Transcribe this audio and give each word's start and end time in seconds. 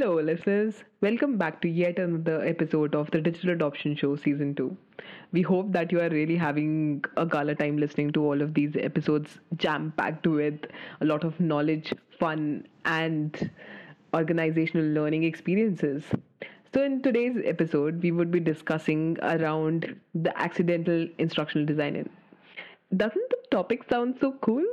Hello, 0.00 0.20
listeners. 0.22 0.84
Welcome 1.00 1.38
back 1.38 1.60
to 1.60 1.68
yet 1.68 1.98
another 1.98 2.46
episode 2.46 2.94
of 2.94 3.10
the 3.10 3.20
Digital 3.20 3.50
Adoption 3.50 3.96
Show 3.96 4.14
Season 4.14 4.54
2. 4.54 4.76
We 5.32 5.42
hope 5.42 5.72
that 5.72 5.90
you 5.90 6.00
are 6.00 6.08
really 6.08 6.36
having 6.36 7.04
a 7.16 7.26
gala 7.26 7.56
time 7.56 7.78
listening 7.78 8.12
to 8.12 8.24
all 8.24 8.40
of 8.40 8.54
these 8.54 8.76
episodes 8.76 9.40
jam 9.56 9.92
packed 9.96 10.28
with 10.28 10.60
a 11.00 11.04
lot 11.04 11.24
of 11.24 11.40
knowledge, 11.40 11.92
fun, 12.16 12.68
and 12.84 13.50
organizational 14.14 14.86
learning 14.86 15.24
experiences. 15.24 16.04
So, 16.72 16.84
in 16.84 17.02
today's 17.02 17.36
episode, 17.44 18.00
we 18.00 18.12
would 18.12 18.30
be 18.30 18.38
discussing 18.38 19.18
around 19.20 19.98
the 20.14 20.40
accidental 20.40 21.08
instructional 21.18 21.66
design. 21.66 22.08
Doesn't 22.96 23.30
the 23.30 23.38
topic 23.50 23.82
sound 23.90 24.18
so 24.20 24.30
cool? 24.42 24.64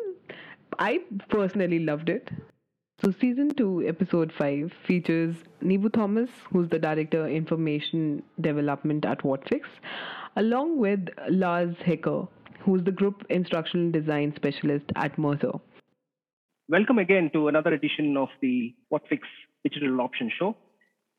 I 0.77 0.99
personally 1.29 1.79
loved 1.79 2.09
it. 2.09 2.29
So, 3.01 3.11
season 3.19 3.53
2, 3.53 3.89
episode 3.89 4.31
5 4.37 4.71
features 4.87 5.35
Nibu 5.61 5.91
Thomas, 5.91 6.29
who's 6.49 6.69
the 6.69 6.79
director 6.79 7.27
information 7.27 8.23
development 8.39 9.03
at 9.03 9.19
Whatfix, 9.19 9.63
along 10.37 10.77
with 10.79 11.09
Lars 11.29 11.75
Hecker, 11.83 12.25
who's 12.61 12.85
the 12.85 12.93
group 12.93 13.25
instructional 13.29 13.91
design 13.91 14.33
specialist 14.37 14.85
at 14.95 15.17
Mercell. 15.17 15.59
Welcome 16.69 16.99
again 16.99 17.29
to 17.33 17.49
another 17.49 17.73
edition 17.73 18.15
of 18.15 18.29
the 18.41 18.73
Whatfix 18.93 19.19
Digital 19.65 19.93
Adoption 19.95 20.31
Show. 20.39 20.55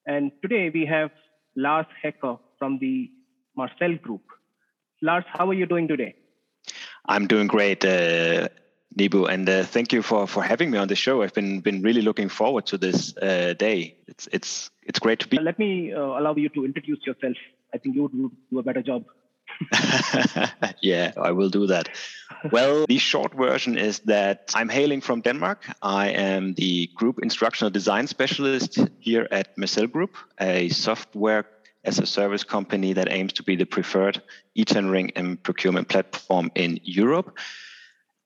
And 0.07 0.33
today 0.41 0.71
we 0.73 0.87
have 0.87 1.11
Lars 1.57 1.87
Hecker 2.03 2.37
from 2.59 2.79
the 2.81 3.11
Mercell 3.59 4.01
Group. 4.01 4.23
Lars, 5.03 5.25
how 5.29 5.47
are 5.51 5.55
you 5.55 5.67
doing 5.67 5.89
today? 5.89 6.15
I'm 7.07 7.27
doing 7.27 7.49
great. 7.49 7.85
Uh, 7.85 8.49
Nibu, 8.95 9.29
and 9.29 9.49
uh, 9.49 9.65
thank 9.65 9.93
you 9.93 10.03
for 10.03 10.27
for 10.27 10.43
having 10.43 10.71
me 10.71 10.79
on 10.79 10.89
the 10.89 10.97
show. 10.97 11.23
I've 11.23 11.35
been 11.35 11.61
been 11.61 11.83
really 11.83 12.03
looking 12.03 12.29
forward 12.29 12.67
to 12.67 12.79
this 12.79 13.15
uh, 13.17 13.55
day. 13.59 13.97
It's 14.07 14.29
it's 14.33 14.71
it's 14.83 14.99
great 14.99 15.21
to 15.21 15.29
be. 15.29 15.39
Let 15.39 15.59
me 15.59 15.93
uh, 15.93 16.01
allow 16.01 16.35
you 16.35 16.49
to 16.51 16.65
introduce 16.65 17.05
yourself. 17.07 17.37
I 17.75 17.79
think 17.79 17.95
you 17.95 18.03
would 18.03 18.13
do 18.13 18.59
a 18.59 18.63
better 18.63 18.83
job. 18.83 19.05
yeah, 20.83 21.13
I 21.17 21.31
will 21.33 21.51
do 21.51 21.67
that. 21.67 21.89
Well, 22.53 22.87
the 22.87 22.99
short 22.99 23.35
version 23.35 23.79
is 23.79 24.01
that 24.01 24.51
I'm 24.55 24.69
hailing 24.69 25.01
from 25.01 25.21
Denmark. 25.21 25.65
I 25.83 26.09
am 26.09 26.55
the 26.55 26.91
group 26.95 27.19
instructional 27.23 27.71
design 27.71 28.07
specialist 28.07 28.79
here 28.99 29.27
at 29.31 29.57
Mercell 29.57 29.91
Group, 29.91 30.17
a 30.41 30.69
software 30.69 31.47
as 31.85 31.99
a 31.99 32.07
service 32.07 32.45
company 32.45 32.93
that 32.95 33.11
aims 33.11 33.33
to 33.35 33.43
be 33.43 33.57
the 33.57 33.65
preferred 33.65 34.21
e-tendering 34.55 35.13
and 35.17 35.43
procurement 35.43 35.89
platform 35.89 36.51
in 36.55 36.81
Europe. 36.83 37.39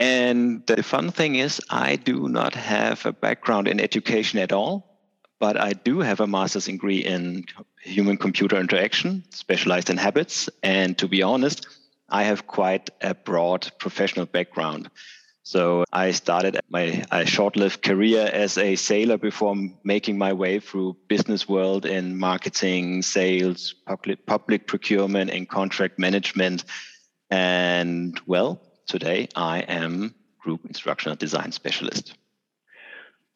And 0.00 0.66
the 0.66 0.82
fun 0.82 1.10
thing 1.10 1.34
is, 1.34 1.60
I 1.68 1.96
do 1.96 2.28
not 2.28 2.54
have 2.54 3.04
a 3.04 3.12
background 3.12 3.68
in 3.68 3.78
education 3.78 4.38
at 4.38 4.50
all, 4.50 4.98
but 5.38 5.60
I 5.60 5.74
do 5.74 6.00
have 6.00 6.20
a 6.20 6.26
master's 6.26 6.64
degree 6.64 7.04
in 7.04 7.44
human 7.82 8.16
computer 8.16 8.58
interaction, 8.58 9.24
specialized 9.28 9.90
in 9.90 9.98
habits. 9.98 10.48
And 10.62 10.96
to 10.98 11.06
be 11.06 11.22
honest, 11.22 11.66
I 12.08 12.22
have 12.24 12.46
quite 12.46 12.88
a 13.02 13.14
broad 13.14 13.70
professional 13.78 14.24
background. 14.24 14.90
So 15.42 15.84
I 15.92 16.12
started 16.12 16.60
my 16.70 17.04
short-lived 17.26 17.82
career 17.82 18.30
as 18.32 18.56
a 18.56 18.76
sailor 18.76 19.18
before 19.18 19.54
making 19.84 20.16
my 20.16 20.32
way 20.32 20.60
through 20.60 20.96
business 21.08 21.46
world 21.46 21.84
in 21.84 22.16
marketing, 22.18 23.02
sales, 23.02 23.74
public, 23.86 24.24
public 24.24 24.66
procurement, 24.66 25.30
and 25.30 25.46
contract 25.48 25.98
management. 25.98 26.64
And 27.30 28.18
well, 28.26 28.62
today 28.90 29.28
I 29.36 29.60
am 29.60 30.14
Group 30.40 30.64
Instructional 30.66 31.14
Design 31.14 31.52
Specialist. 31.52 32.14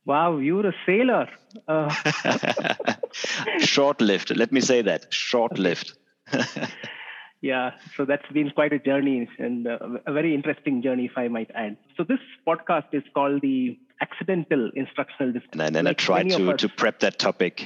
Wow, 0.05 0.39
you're 0.39 0.67
a 0.67 0.75
sailor. 0.85 1.29
Uh... 1.69 1.89
Short 3.61 4.01
lived. 4.01 4.37
Let 4.37 4.51
me 4.51 4.61
say 4.61 4.83
that. 4.83 5.15
Short 5.15 5.57
lived. 5.57 5.97
yeah, 7.41 7.71
so 7.97 8.05
that's 8.05 8.27
been 8.33 8.51
quite 8.51 8.73
a 8.73 8.81
journey 8.81 9.29
and 9.39 9.69
uh, 9.69 9.79
a 10.07 10.13
very 10.13 10.35
interesting 10.35 10.83
journey, 10.83 11.07
if 11.07 11.17
I 11.17 11.29
might 11.29 11.51
add. 11.55 11.77
So 11.97 12.03
this 12.03 12.19
podcast 12.47 12.93
is 12.93 13.05
called 13.15 13.41
the 13.41 13.79
Accidental 14.01 14.73
Instructional 14.75 15.33
Design. 15.33 15.61
And 15.61 15.77
then 15.77 15.85
like 15.85 16.01
I 16.01 16.05
tried 16.05 16.31
to, 16.31 16.51
us... 16.51 16.61
to 16.63 16.69
prep 16.69 16.99
that 17.01 17.21
topic 17.21 17.65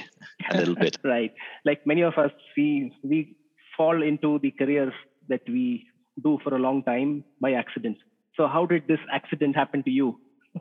a 0.51 0.57
little 0.57 0.75
bit. 0.75 0.97
right. 1.03 1.33
Like 1.65 1.87
many 1.87 2.03
of 2.03 2.13
us, 2.19 2.31
we, 2.55 2.93
we 3.03 3.35
fall 3.75 4.03
into 4.03 4.37
the 4.37 4.51
careers 4.51 4.93
that 5.27 5.41
we 5.47 5.88
do 6.19 6.39
for 6.43 6.55
a 6.55 6.59
long 6.59 6.83
time 6.83 7.23
by 7.41 7.53
accident. 7.53 7.97
So, 8.35 8.47
how 8.47 8.65
did 8.65 8.87
this 8.87 8.99
accident 9.11 9.55
happen 9.55 9.83
to 9.83 9.91
you? 9.91 10.19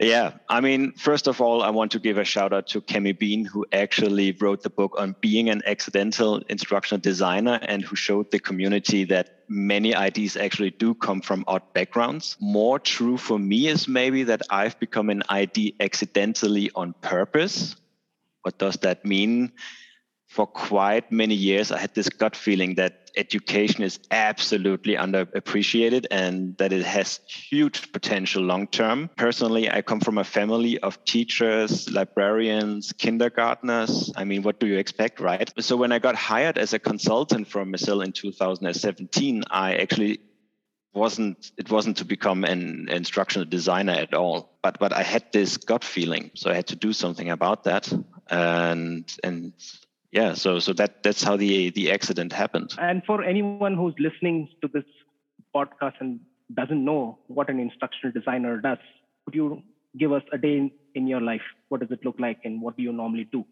Yeah, 0.00 0.32
I 0.48 0.62
mean, 0.62 0.92
first 0.92 1.28
of 1.28 1.40
all, 1.40 1.62
I 1.62 1.68
want 1.68 1.92
to 1.92 2.00
give 2.00 2.16
a 2.16 2.24
shout 2.24 2.52
out 2.52 2.66
to 2.68 2.80
Cammy 2.80 3.16
Bean, 3.16 3.44
who 3.44 3.66
actually 3.72 4.32
wrote 4.32 4.62
the 4.62 4.70
book 4.70 4.94
on 4.98 5.14
being 5.20 5.50
an 5.50 5.62
accidental 5.66 6.42
instructional 6.48 7.00
designer 7.00 7.58
and 7.62 7.84
who 7.84 7.94
showed 7.94 8.30
the 8.30 8.38
community 8.38 9.04
that 9.04 9.44
many 9.48 9.92
IDs 9.92 10.36
actually 10.36 10.70
do 10.70 10.94
come 10.94 11.20
from 11.20 11.44
odd 11.46 11.62
backgrounds. 11.74 12.36
More 12.40 12.78
true 12.78 13.18
for 13.18 13.38
me 13.38 13.68
is 13.68 13.86
maybe 13.86 14.24
that 14.24 14.40
I've 14.48 14.80
become 14.80 15.10
an 15.10 15.22
ID 15.28 15.76
accidentally 15.78 16.70
on 16.74 16.94
purpose. 17.02 17.76
What 18.42 18.58
does 18.58 18.78
that 18.78 19.04
mean? 19.04 19.52
for 20.32 20.46
quite 20.46 21.12
many 21.12 21.34
years, 21.34 21.70
I 21.70 21.78
had 21.78 21.94
this 21.94 22.08
gut 22.08 22.34
feeling 22.34 22.76
that 22.76 23.01
education 23.16 23.82
is 23.82 24.00
absolutely 24.10 24.96
underappreciated 24.96 26.06
and 26.10 26.56
that 26.58 26.72
it 26.72 26.84
has 26.84 27.20
huge 27.26 27.92
potential 27.92 28.42
long 28.42 28.66
term. 28.66 29.10
Personally, 29.16 29.70
I 29.70 29.82
come 29.82 30.00
from 30.00 30.18
a 30.18 30.24
family 30.24 30.78
of 30.78 31.04
teachers, 31.04 31.90
librarians, 31.90 32.92
kindergartners. 32.92 34.12
I 34.16 34.24
mean, 34.24 34.42
what 34.42 34.60
do 34.60 34.66
you 34.66 34.78
expect, 34.78 35.20
right? 35.20 35.50
So 35.58 35.76
when 35.76 35.92
I 35.92 35.98
got 35.98 36.14
hired 36.14 36.58
as 36.58 36.72
a 36.72 36.78
consultant 36.78 37.48
from 37.48 37.72
Mercell 37.72 38.04
in 38.04 38.12
2017, 38.12 39.44
I 39.50 39.76
actually 39.76 40.20
wasn't 40.94 41.52
it 41.56 41.70
wasn't 41.70 41.96
to 41.96 42.04
become 42.04 42.44
an 42.44 42.88
instructional 42.90 43.48
designer 43.48 43.92
at 43.92 44.12
all 44.12 44.58
but 44.62 44.78
but 44.78 44.92
i 44.92 45.02
had 45.02 45.24
this 45.32 45.56
gut 45.56 45.82
feeling 45.82 46.30
so 46.34 46.50
i 46.50 46.54
had 46.54 46.66
to 46.66 46.76
do 46.76 46.92
something 46.92 47.30
about 47.30 47.64
that 47.64 47.90
and 48.28 49.16
and 49.24 49.52
yeah 50.12 50.34
so 50.34 50.58
so 50.58 50.72
that 50.72 51.02
that's 51.02 51.22
how 51.22 51.36
the 51.36 51.70
the 51.70 51.90
accident 51.90 52.32
happened. 52.32 52.74
And 52.78 53.02
for 53.04 53.22
anyone 53.24 53.74
who's 53.74 53.94
listening 53.98 54.48
to 54.60 54.68
this 54.68 54.84
podcast 55.54 55.94
and 56.00 56.20
doesn't 56.54 56.84
know 56.84 57.18
what 57.28 57.48
an 57.48 57.58
instructional 57.58 58.12
designer 58.12 58.60
does 58.60 58.78
could 59.24 59.34
you 59.34 59.62
give 59.98 60.12
us 60.12 60.22
a 60.32 60.38
day 60.38 60.56
in, 60.56 60.70
in 60.94 61.06
your 61.06 61.20
life? 61.20 61.42
What 61.68 61.80
does 61.80 61.90
it 61.90 62.04
look 62.04 62.16
like 62.18 62.40
and 62.44 62.60
what 62.60 62.76
do 62.76 62.82
you 62.82 62.92
normally 62.92 63.28
do? 63.32 63.44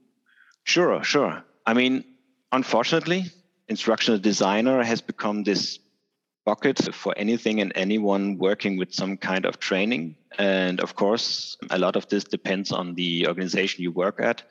Sure 0.64 1.02
sure. 1.02 1.42
I 1.66 1.74
mean 1.74 2.04
unfortunately 2.52 3.24
instructional 3.68 4.20
designer 4.20 4.82
has 4.82 5.00
become 5.00 5.44
this 5.44 5.78
bucket 6.44 6.94
for 6.94 7.14
anything 7.16 7.60
and 7.60 7.72
anyone 7.74 8.36
working 8.38 8.76
with 8.76 8.92
some 8.92 9.16
kind 9.16 9.44
of 9.44 9.60
training. 9.60 10.16
And 10.38 10.80
of 10.80 10.94
course 10.94 11.56
a 11.70 11.78
lot 11.78 11.96
of 11.96 12.08
this 12.08 12.24
depends 12.24 12.72
on 12.72 12.94
the 12.94 13.26
organization 13.28 13.82
you 13.82 13.92
work 13.92 14.20
at 14.20 14.42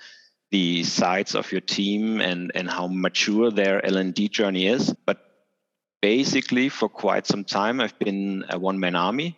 the 0.52 0.84
size 0.84 1.36
of 1.36 1.52
your 1.52 1.62
team 1.62 2.22
and, 2.22 2.52
and 2.56 2.70
how 2.70 2.88
mature 2.88 3.52
their 3.52 3.86
L&D 3.86 4.30
journey 4.30 4.68
is. 4.68 4.94
But 5.06 5.24
basically, 6.02 6.70
for 6.70 6.90
quite 6.90 7.28
some 7.28 7.44
time, 7.44 7.80
I've 7.80 7.98
been 8.00 8.46
a 8.50 8.58
one 8.58 8.80
man 8.80 8.96
army. 8.96 9.38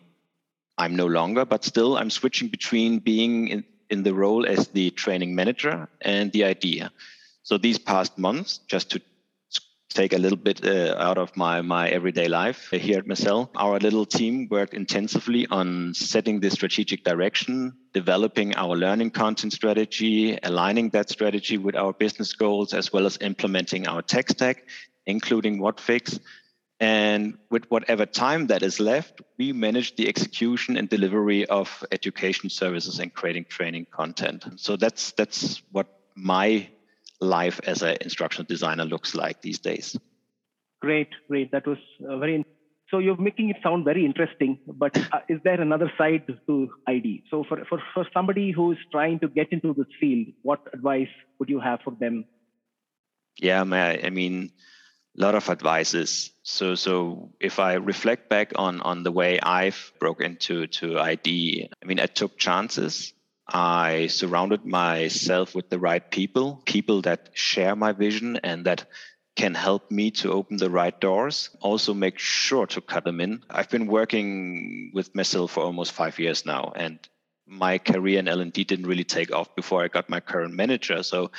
I'm 0.78 0.96
no 0.96 1.06
longer, 1.06 1.44
but 1.44 1.64
still, 1.64 1.96
I'm 1.96 2.10
switching 2.10 2.48
between 2.48 2.98
being 2.98 3.48
in, 3.48 3.64
in 3.90 4.02
the 4.02 4.14
role 4.14 4.46
as 4.46 4.68
the 4.68 4.90
training 4.90 5.34
manager 5.34 5.88
and 6.00 6.32
the 6.32 6.46
ID. 6.46 6.84
So 7.42 7.58
these 7.58 7.78
past 7.78 8.16
months, 8.18 8.58
just 8.66 8.90
to 8.92 9.02
take 9.92 10.12
a 10.12 10.18
little 10.18 10.38
bit 10.38 10.64
uh, 10.64 10.94
out 10.98 11.18
of 11.18 11.36
my, 11.36 11.62
my 11.62 11.88
everyday 11.88 12.28
life 12.28 12.70
here 12.70 12.98
at 12.98 13.06
Mercell. 13.06 13.48
Our 13.56 13.78
little 13.78 14.06
team 14.06 14.48
worked 14.50 14.74
intensively 14.74 15.46
on 15.48 15.94
setting 15.94 16.40
the 16.40 16.50
strategic 16.50 17.04
direction, 17.04 17.74
developing 17.92 18.54
our 18.56 18.76
learning 18.76 19.10
content 19.10 19.52
strategy, 19.52 20.38
aligning 20.42 20.90
that 20.90 21.10
strategy 21.10 21.58
with 21.58 21.76
our 21.76 21.92
business 21.92 22.32
goals, 22.32 22.74
as 22.74 22.92
well 22.92 23.06
as 23.06 23.18
implementing 23.20 23.86
our 23.86 24.02
tech 24.02 24.30
stack, 24.30 24.66
including 25.06 25.58
Whatfix. 25.58 26.18
And 26.80 27.38
with 27.50 27.70
whatever 27.70 28.06
time 28.06 28.48
that 28.48 28.62
is 28.62 28.80
left, 28.80 29.20
we 29.38 29.52
manage 29.52 29.94
the 29.96 30.08
execution 30.08 30.76
and 30.76 30.88
delivery 30.88 31.46
of 31.46 31.84
education 31.92 32.50
services 32.50 32.98
and 32.98 33.14
creating 33.14 33.44
training 33.44 33.86
content. 33.90 34.44
So 34.56 34.76
that's 34.76 35.12
that's 35.12 35.62
what 35.70 35.86
my 36.16 36.68
life 37.22 37.60
as 37.64 37.82
an 37.82 37.96
instructional 38.00 38.46
designer 38.46 38.84
looks 38.84 39.14
like 39.14 39.40
these 39.42 39.58
days. 39.58 39.98
Great, 40.80 41.08
great. 41.28 41.52
That 41.52 41.66
was 41.66 41.78
uh, 42.08 42.18
very. 42.18 42.44
So 42.90 42.98
you're 42.98 43.16
making 43.16 43.48
it 43.48 43.56
sound 43.62 43.86
very 43.86 44.04
interesting, 44.04 44.58
but 44.66 44.94
uh, 44.98 45.20
is 45.28 45.38
there 45.44 45.58
another 45.58 45.90
side 45.96 46.24
to 46.46 46.70
ID? 46.86 47.24
So 47.30 47.42
for, 47.48 47.64
for, 47.64 47.82
for 47.94 48.06
somebody 48.12 48.50
who's 48.50 48.76
trying 48.90 49.18
to 49.20 49.28
get 49.28 49.50
into 49.50 49.72
this 49.72 49.86
field, 49.98 50.26
what 50.42 50.60
advice 50.74 51.08
would 51.38 51.48
you 51.48 51.58
have 51.58 51.80
for 51.82 51.94
them? 51.98 52.26
Yeah, 53.40 53.62
I 53.62 54.10
mean, 54.10 54.52
a 55.18 55.22
lot 55.22 55.34
of 55.34 55.48
advices. 55.48 56.32
So 56.42 56.74
so 56.74 57.30
if 57.40 57.58
I 57.58 57.74
reflect 57.74 58.28
back 58.28 58.52
on 58.56 58.80
on 58.82 59.04
the 59.04 59.12
way 59.12 59.40
I've 59.40 59.92
broke 60.00 60.20
into 60.20 60.66
to 60.66 60.98
ID, 60.98 61.68
I 61.82 61.86
mean, 61.86 62.00
I 62.00 62.06
took 62.06 62.38
chances. 62.38 63.12
I 63.52 64.06
surrounded 64.06 64.64
myself 64.64 65.54
with 65.54 65.68
the 65.68 65.78
right 65.78 66.10
people, 66.10 66.62
people 66.64 67.02
that 67.02 67.28
share 67.34 67.76
my 67.76 67.92
vision 67.92 68.40
and 68.42 68.64
that 68.64 68.86
can 69.36 69.54
help 69.54 69.90
me 69.90 70.10
to 70.10 70.32
open 70.32 70.56
the 70.56 70.70
right 70.70 70.98
doors. 70.98 71.50
Also, 71.60 71.92
make 71.92 72.18
sure 72.18 72.66
to 72.68 72.80
cut 72.80 73.04
them 73.04 73.20
in. 73.20 73.42
I've 73.50 73.68
been 73.68 73.86
working 73.86 74.90
with 74.94 75.14
myself 75.14 75.52
for 75.52 75.62
almost 75.64 75.92
five 75.92 76.18
years 76.18 76.46
now, 76.46 76.72
and 76.74 76.98
my 77.46 77.76
career 77.78 78.18
in 78.18 78.28
L&D 78.28 78.64
didn't 78.64 78.86
really 78.86 79.04
take 79.04 79.32
off 79.32 79.54
before 79.54 79.84
I 79.84 79.88
got 79.88 80.08
my 80.08 80.20
current 80.20 80.54
manager. 80.54 81.02
So, 81.02 81.30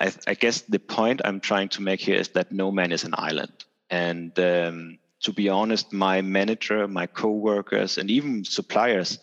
I, 0.00 0.12
I 0.26 0.34
guess 0.34 0.62
the 0.62 0.78
point 0.78 1.20
I'm 1.24 1.40
trying 1.40 1.68
to 1.70 1.82
make 1.82 2.00
here 2.00 2.16
is 2.16 2.28
that 2.30 2.50
no 2.52 2.70
man 2.70 2.92
is 2.92 3.04
an 3.04 3.14
island, 3.16 3.64
and 3.90 4.36
um, 4.38 4.98
to 5.22 5.32
be 5.32 5.48
honest, 5.48 5.92
my 5.92 6.22
manager, 6.22 6.88
my 6.88 7.06
co-workers, 7.06 7.98
and 7.98 8.10
even 8.10 8.44
suppliers 8.44 9.18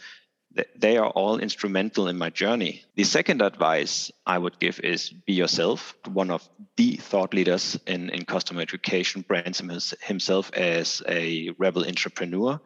they 0.76 0.98
are 0.98 1.10
all 1.10 1.38
instrumental 1.38 2.08
in 2.08 2.18
my 2.18 2.30
journey. 2.30 2.84
The 2.96 3.04
second 3.04 3.42
advice 3.42 4.12
I 4.26 4.38
would 4.38 4.60
give 4.60 4.80
is 4.80 5.10
be 5.10 5.34
yourself. 5.34 5.96
One 6.08 6.32
of 6.32 6.48
the 6.76 6.96
thought 6.96 7.34
leaders 7.34 7.80
in, 7.86 8.10
in 8.10 8.26
customer 8.26 8.62
education 8.62 9.22
brands 9.28 9.62
himself 10.02 10.52
as 10.54 11.04
a 11.08 11.52
rebel 11.58 11.86
entrepreneur 11.86 12.60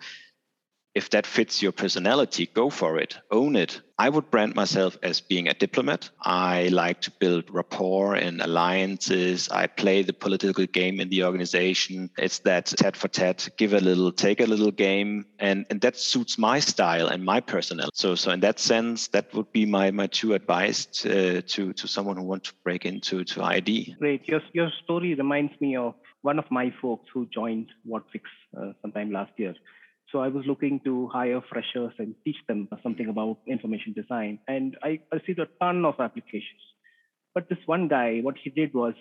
if 0.95 1.09
that 1.09 1.25
fits 1.25 1.61
your 1.61 1.71
personality, 1.71 2.45
go 2.53 2.69
for 2.69 2.99
it, 2.99 3.17
own 3.31 3.55
it. 3.55 3.81
I 3.97 4.09
would 4.09 4.29
brand 4.31 4.55
myself 4.55 4.97
as 5.01 5.21
being 5.21 5.47
a 5.47 5.53
diplomat. 5.53 6.09
I 6.21 6.69
like 6.69 7.01
to 7.01 7.11
build 7.11 7.49
rapport 7.49 8.15
and 8.15 8.41
alliances. 8.41 9.49
I 9.49 9.67
play 9.67 10.01
the 10.01 10.13
political 10.13 10.65
game 10.65 10.99
in 10.99 11.09
the 11.09 11.23
organization. 11.23 12.09
It's 12.17 12.39
that 12.39 12.65
tat 12.65 12.95
for 12.95 13.07
tat, 13.07 13.49
give 13.57 13.73
a 13.73 13.79
little, 13.79 14.11
take 14.11 14.39
a 14.39 14.45
little 14.45 14.71
game, 14.71 15.25
and 15.39 15.65
and 15.69 15.79
that 15.81 15.97
suits 15.97 16.37
my 16.37 16.59
style 16.59 17.07
and 17.07 17.23
my 17.23 17.39
personality. 17.39 17.91
So 17.93 18.15
so 18.15 18.31
in 18.31 18.39
that 18.41 18.59
sense, 18.59 19.07
that 19.09 19.33
would 19.33 19.51
be 19.51 19.65
my 19.65 19.91
my 19.91 20.07
two 20.07 20.33
advice 20.33 20.85
to 21.01 21.41
to, 21.41 21.73
to 21.73 21.87
someone 21.87 22.17
who 22.17 22.23
wants 22.23 22.49
to 22.49 22.55
break 22.63 22.85
into 22.85 23.23
to 23.23 23.43
ID. 23.43 23.95
Great. 23.99 24.27
Your 24.27 24.41
your 24.53 24.69
story 24.83 25.13
reminds 25.13 25.59
me 25.61 25.75
of 25.75 25.93
one 26.21 26.39
of 26.39 26.49
my 26.49 26.73
folks 26.81 27.07
who 27.13 27.27
joined 27.27 27.69
Whatfix 27.87 28.25
uh, 28.57 28.73
sometime 28.81 29.11
last 29.11 29.33
year 29.37 29.53
so 30.13 30.19
I 30.19 30.27
was 30.27 30.45
looking 30.45 30.79
to 30.85 31.09
hire 31.11 31.41
freshers 31.49 31.91
and 31.97 32.13
teach 32.23 32.35
them 32.47 32.69
something 32.83 33.09
about 33.09 33.39
information 33.47 33.93
design. 33.93 34.39
And 34.47 34.77
I 34.83 34.99
received 35.11 35.39
a 35.39 35.47
ton 35.59 35.83
of 35.85 35.95
applications. 35.99 36.61
But 37.33 37.49
this 37.49 37.57
one 37.65 37.87
guy, 37.87 38.19
what 38.21 38.35
he 38.41 38.51
did 38.51 38.75
was 38.75 38.93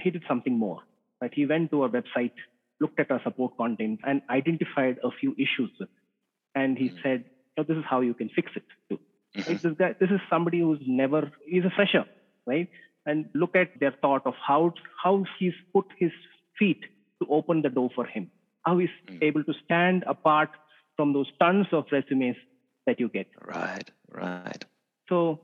he 0.00 0.10
did 0.10 0.22
something 0.28 0.56
more. 0.56 0.78
Right? 1.20 1.32
He 1.34 1.44
went 1.44 1.72
to 1.72 1.82
our 1.82 1.88
website, 1.88 2.32
looked 2.80 3.00
at 3.00 3.10
our 3.10 3.20
support 3.24 3.56
content, 3.56 4.00
and 4.04 4.22
identified 4.30 4.98
a 5.02 5.10
few 5.20 5.32
issues. 5.32 5.72
And 6.54 6.78
he 6.78 6.90
mm-hmm. 6.90 6.98
said, 7.02 7.24
oh, 7.58 7.64
this 7.64 7.76
is 7.76 7.84
how 7.90 8.00
you 8.00 8.14
can 8.14 8.28
fix 8.28 8.52
it 8.54 8.64
too. 8.88 9.00
Mm-hmm. 9.36 9.50
Right? 9.50 9.62
This 9.62 9.72
guy, 9.76 9.94
this 9.98 10.10
is 10.10 10.20
somebody 10.30 10.60
who's 10.60 10.78
never, 10.86 11.32
he's 11.44 11.64
a 11.64 11.72
fresher, 11.74 12.04
right? 12.46 12.70
And 13.06 13.26
look 13.34 13.56
at 13.56 13.80
their 13.80 13.94
thought 14.00 14.22
of 14.24 14.34
how 14.46 14.72
how 15.02 15.24
he's 15.38 15.52
put 15.74 15.86
his 15.98 16.12
feet 16.58 16.80
to 17.20 17.28
open 17.28 17.60
the 17.60 17.68
door 17.68 17.90
for 17.94 18.06
him 18.06 18.30
how 18.64 18.78
he's 18.78 18.88
mm. 19.08 19.22
able 19.22 19.44
to 19.44 19.52
stand 19.64 20.04
apart 20.06 20.50
from 20.96 21.12
those 21.12 21.26
tons 21.40 21.66
of 21.72 21.84
resumes 21.92 22.36
that 22.86 23.00
you 23.00 23.08
get. 23.08 23.26
Right, 23.44 23.90
right. 24.10 24.64
So, 25.08 25.40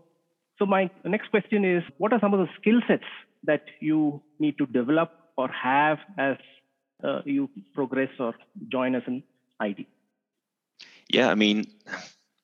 so 0.58 0.66
my 0.66 0.90
next 1.04 1.30
question 1.30 1.64
is, 1.64 1.82
what 1.98 2.12
are 2.12 2.20
some 2.20 2.34
of 2.34 2.40
the 2.40 2.48
skill 2.60 2.80
sets 2.86 3.04
that 3.44 3.64
you 3.80 4.22
need 4.38 4.58
to 4.58 4.66
develop 4.66 5.10
or 5.36 5.48
have 5.48 5.98
as 6.18 6.36
uh, 7.02 7.20
you 7.24 7.48
progress 7.74 8.10
or 8.18 8.34
join 8.68 8.94
as 8.94 9.02
an 9.06 9.22
ID? 9.58 9.86
Yeah, 11.08 11.28
I 11.30 11.34
mean, 11.34 11.66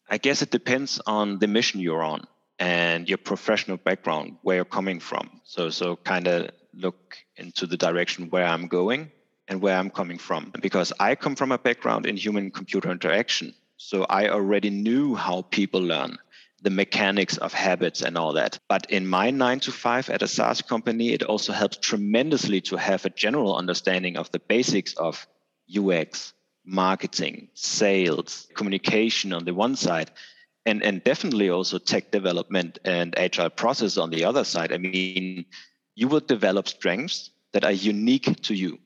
I 0.08 0.18
guess 0.18 0.42
it 0.42 0.50
depends 0.50 1.00
on 1.06 1.38
the 1.38 1.46
mission 1.46 1.80
you're 1.80 2.02
on 2.02 2.24
and 2.58 3.08
your 3.08 3.18
professional 3.18 3.76
background, 3.76 4.36
where 4.42 4.56
you're 4.56 4.64
coming 4.64 4.98
from. 4.98 5.40
So, 5.44 5.68
so 5.68 5.96
kind 5.96 6.26
of 6.26 6.50
look 6.72 7.16
into 7.36 7.66
the 7.66 7.76
direction 7.76 8.30
where 8.30 8.46
I'm 8.46 8.66
going 8.66 9.10
and 9.48 9.60
where 9.60 9.76
I'm 9.76 9.90
coming 9.90 10.18
from. 10.18 10.52
Because 10.60 10.92
I 10.98 11.14
come 11.14 11.36
from 11.36 11.52
a 11.52 11.58
background 11.58 12.06
in 12.06 12.16
human 12.16 12.50
computer 12.50 12.90
interaction. 12.90 13.54
So 13.76 14.04
I 14.04 14.28
already 14.28 14.70
knew 14.70 15.14
how 15.14 15.42
people 15.42 15.80
learn, 15.80 16.18
the 16.62 16.70
mechanics 16.70 17.36
of 17.36 17.52
habits 17.52 18.00
and 18.02 18.16
all 18.16 18.32
that. 18.32 18.58
But 18.68 18.90
in 18.90 19.06
my 19.06 19.30
nine 19.30 19.60
to 19.60 19.72
five 19.72 20.08
at 20.10 20.22
a 20.22 20.28
SaaS 20.28 20.62
company, 20.62 21.12
it 21.12 21.22
also 21.22 21.52
helps 21.52 21.76
tremendously 21.76 22.60
to 22.62 22.76
have 22.76 23.04
a 23.04 23.10
general 23.10 23.56
understanding 23.56 24.16
of 24.16 24.30
the 24.32 24.38
basics 24.40 24.94
of 24.94 25.26
UX, 25.76 26.32
marketing, 26.64 27.48
sales, 27.54 28.48
communication 28.54 29.32
on 29.32 29.44
the 29.44 29.54
one 29.54 29.76
side. 29.76 30.10
And, 30.64 30.82
and 30.82 31.04
definitely 31.04 31.50
also 31.50 31.78
tech 31.78 32.10
development 32.10 32.80
and 32.84 33.16
agile 33.16 33.50
process 33.50 33.96
on 33.96 34.10
the 34.10 34.24
other 34.24 34.42
side. 34.42 34.72
I 34.72 34.78
mean, 34.78 35.44
you 35.94 36.08
will 36.08 36.20
develop 36.20 36.66
strengths 36.66 37.30
that 37.52 37.64
are 37.64 37.70
unique 37.70 38.42
to 38.42 38.54
you 38.54 38.80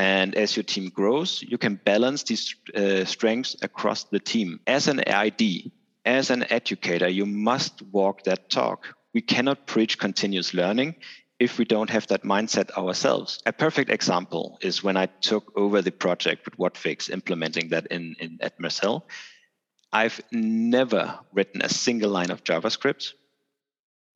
and 0.00 0.34
as 0.34 0.56
your 0.56 0.64
team 0.64 0.88
grows, 0.88 1.44
you 1.46 1.58
can 1.58 1.74
balance 1.74 2.22
these 2.22 2.54
uh, 2.74 3.04
strengths 3.04 3.54
across 3.60 4.04
the 4.04 4.18
team. 4.18 4.58
As 4.66 4.88
an 4.88 5.00
ID, 5.06 5.70
as 6.06 6.30
an 6.30 6.50
educator, 6.50 7.06
you 7.06 7.26
must 7.26 7.82
walk 7.92 8.24
that 8.24 8.48
talk. 8.48 8.86
We 9.12 9.20
cannot 9.20 9.66
preach 9.66 9.98
continuous 9.98 10.54
learning 10.54 10.94
if 11.38 11.58
we 11.58 11.66
don't 11.66 11.90
have 11.90 12.06
that 12.06 12.22
mindset 12.22 12.70
ourselves. 12.78 13.42
A 13.44 13.52
perfect 13.52 13.90
example 13.90 14.56
is 14.62 14.82
when 14.82 14.96
I 14.96 15.04
took 15.04 15.52
over 15.54 15.82
the 15.82 15.92
project 15.92 16.46
with 16.46 16.56
Whatfix, 16.56 17.10
implementing 17.10 17.68
that 17.68 17.86
in, 17.88 18.16
in 18.18 18.38
at 18.40 18.58
Mercell. 18.58 19.02
I've 19.92 20.22
never 20.32 21.18
written 21.34 21.60
a 21.60 21.68
single 21.68 22.10
line 22.10 22.30
of 22.30 22.42
JavaScript. 22.42 23.12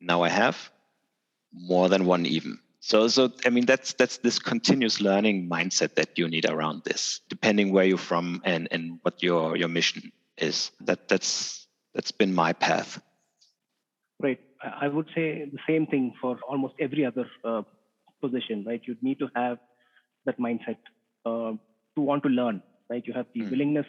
Now 0.01 0.23
I 0.23 0.31
have 0.31 0.71
more 1.53 1.91
than 1.91 2.07
one 2.07 2.25
even. 2.25 2.59
So, 2.85 3.09
so 3.09 3.33
I 3.47 3.49
mean, 3.49 3.65
that's 3.65 3.95
that's 3.95 4.19
this 4.19 4.39
continuous 4.39 5.01
learning 5.01 5.49
mindset 5.49 5.95
that 5.95 6.19
you 6.19 6.29
need 6.29 6.45
around 6.45 6.85
this, 6.85 7.23
depending 7.31 7.73
where 7.73 7.87
you're 7.87 7.97
from 7.97 8.43
and 8.45 8.69
and 8.71 8.99
what 9.01 9.23
your 9.23 9.57
your 9.57 9.69
mission 9.69 10.13
is. 10.37 10.71
That 10.81 11.09
that's 11.09 11.67
that's 11.95 12.13
been 12.13 12.35
my 12.35 12.53
path. 12.53 13.01
Right. 14.21 14.39
I 14.63 14.89
would 14.89 15.09
say 15.15 15.49
the 15.51 15.59
same 15.67 15.87
thing 15.87 16.13
for 16.21 16.39
almost 16.47 16.75
every 16.79 17.07
other 17.07 17.25
uh, 17.43 17.63
position. 18.21 18.65
Right. 18.67 18.83
You 18.85 18.97
need 19.01 19.19
to 19.21 19.31
have 19.35 19.57
that 20.27 20.39
mindset 20.39 20.77
uh, 21.25 21.57
to 21.95 22.01
want 22.03 22.23
to 22.25 22.29
learn. 22.29 22.63
Right. 22.91 23.03
You 23.07 23.15
have 23.15 23.29
the 23.33 23.45
mm. 23.45 23.51
willingness 23.51 23.87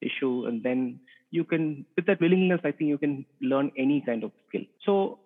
issue, 0.00 0.46
and 0.46 0.64
then 0.64 0.98
you 1.30 1.44
can 1.44 1.86
with 1.94 2.06
that 2.06 2.20
willingness, 2.20 2.58
I 2.64 2.72
think 2.72 2.88
you 2.88 2.98
can 2.98 3.24
learn 3.40 3.70
any 3.78 4.02
kind 4.04 4.24
of 4.24 4.32
skill. 4.48 4.66
So 4.84 5.20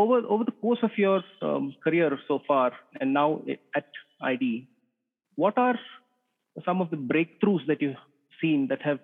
over 0.00 0.26
over 0.26 0.44
the 0.44 0.56
course 0.62 0.80
of 0.82 0.90
your 0.96 1.22
um, 1.42 1.74
career 1.84 2.18
so 2.28 2.40
far 2.46 2.72
and 3.00 3.14
now 3.14 3.42
at 3.74 3.86
ID, 4.20 4.68
what 5.36 5.56
are 5.56 5.78
some 6.64 6.80
of 6.80 6.90
the 6.90 6.96
breakthroughs 6.96 7.66
that 7.66 7.80
you've 7.80 7.96
seen 8.40 8.68
that 8.68 8.82
have 8.82 9.00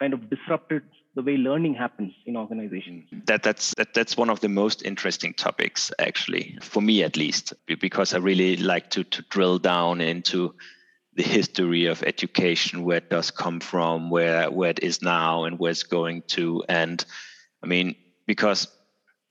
kind 0.00 0.12
of 0.12 0.28
disrupted 0.30 0.82
the 1.14 1.22
way 1.22 1.36
learning 1.36 1.74
happens 1.74 2.12
in 2.26 2.36
organizations? 2.36 3.04
That 3.26 3.42
that's 3.42 3.74
that, 3.76 3.94
that's 3.94 4.16
one 4.16 4.30
of 4.30 4.40
the 4.40 4.48
most 4.48 4.82
interesting 4.82 5.34
topics 5.34 5.90
actually 5.98 6.58
for 6.60 6.82
me 6.82 7.02
at 7.02 7.16
least 7.16 7.52
because 7.66 8.14
I 8.14 8.18
really 8.18 8.56
like 8.56 8.90
to 8.90 9.04
to 9.04 9.22
drill 9.30 9.58
down 9.58 10.00
into 10.00 10.54
the 11.16 11.22
history 11.22 11.86
of 11.86 12.02
education, 12.02 12.84
where 12.84 12.98
it 12.98 13.10
does 13.10 13.30
come 13.30 13.58
from, 13.58 14.10
where 14.10 14.50
where 14.50 14.70
it 14.70 14.80
is 14.82 15.02
now, 15.02 15.44
and 15.44 15.58
where 15.58 15.70
it's 15.70 15.82
going 15.82 16.22
to. 16.28 16.62
And 16.68 17.04
I 17.62 17.66
mean, 17.66 17.96
because 18.26 18.68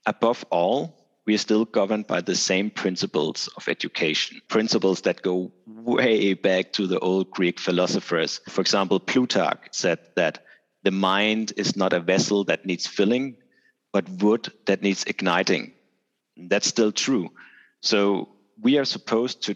above 0.05 0.43
all, 0.49 1.04
we 1.25 1.33
are 1.33 1.39
still 1.39 1.65
governed 1.65 2.07
by 2.07 2.21
the 2.21 2.35
same 2.35 2.69
principles 2.69 3.49
of 3.57 3.67
education, 3.67 4.41
principles 4.47 5.01
that 5.01 5.21
go 5.21 5.51
way 5.65 6.33
back 6.33 6.71
to 6.73 6.85
the 6.85 6.99
old 6.99 7.31
Greek 7.31 7.59
philosophers. 7.59 8.39
For 8.49 8.61
example, 8.61 8.99
Plutarch 8.99 9.69
said 9.71 9.99
that 10.15 10.45
the 10.83 10.91
mind 10.91 11.53
is 11.57 11.75
not 11.75 11.93
a 11.93 11.99
vessel 11.99 12.43
that 12.45 12.65
needs 12.65 12.85
filling, 12.85 13.37
but 13.91 14.07
wood 14.07 14.51
that 14.65 14.83
needs 14.83 15.03
igniting. 15.05 15.73
That's 16.37 16.67
still 16.67 16.91
true. 16.91 17.31
So 17.81 18.29
we 18.61 18.77
are 18.77 18.85
supposed 18.85 19.43
to 19.43 19.55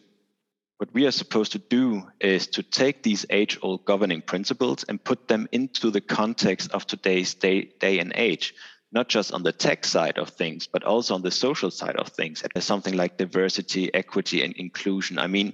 what 0.77 0.93
we 0.93 1.05
are 1.05 1.11
supposed 1.11 1.51
to 1.51 1.59
do 1.59 2.07
is 2.21 2.47
to 2.47 2.63
take 2.63 3.03
these 3.03 3.25
age 3.29 3.59
old 3.61 3.83
governing 3.83 4.21
principles 4.21 4.85
and 4.85 5.03
put 5.03 5.27
them 5.27 5.49
into 5.51 5.91
the 5.91 5.99
context 5.99 6.71
of 6.71 6.87
today's 6.87 7.33
day, 7.33 7.73
day 7.79 7.99
and 7.99 8.13
age 8.15 8.55
not 8.91 9.07
just 9.07 9.33
on 9.33 9.43
the 9.43 9.51
tech 9.51 9.85
side 9.85 10.17
of 10.17 10.29
things, 10.29 10.67
but 10.67 10.83
also 10.83 11.13
on 11.13 11.21
the 11.21 11.31
social 11.31 11.71
side 11.71 11.95
of 11.95 12.07
things. 12.07 12.43
Something 12.59 12.97
like 12.97 13.17
diversity, 13.17 13.93
equity, 13.93 14.43
and 14.43 14.53
inclusion. 14.55 15.19
I 15.19 15.27
mean, 15.27 15.53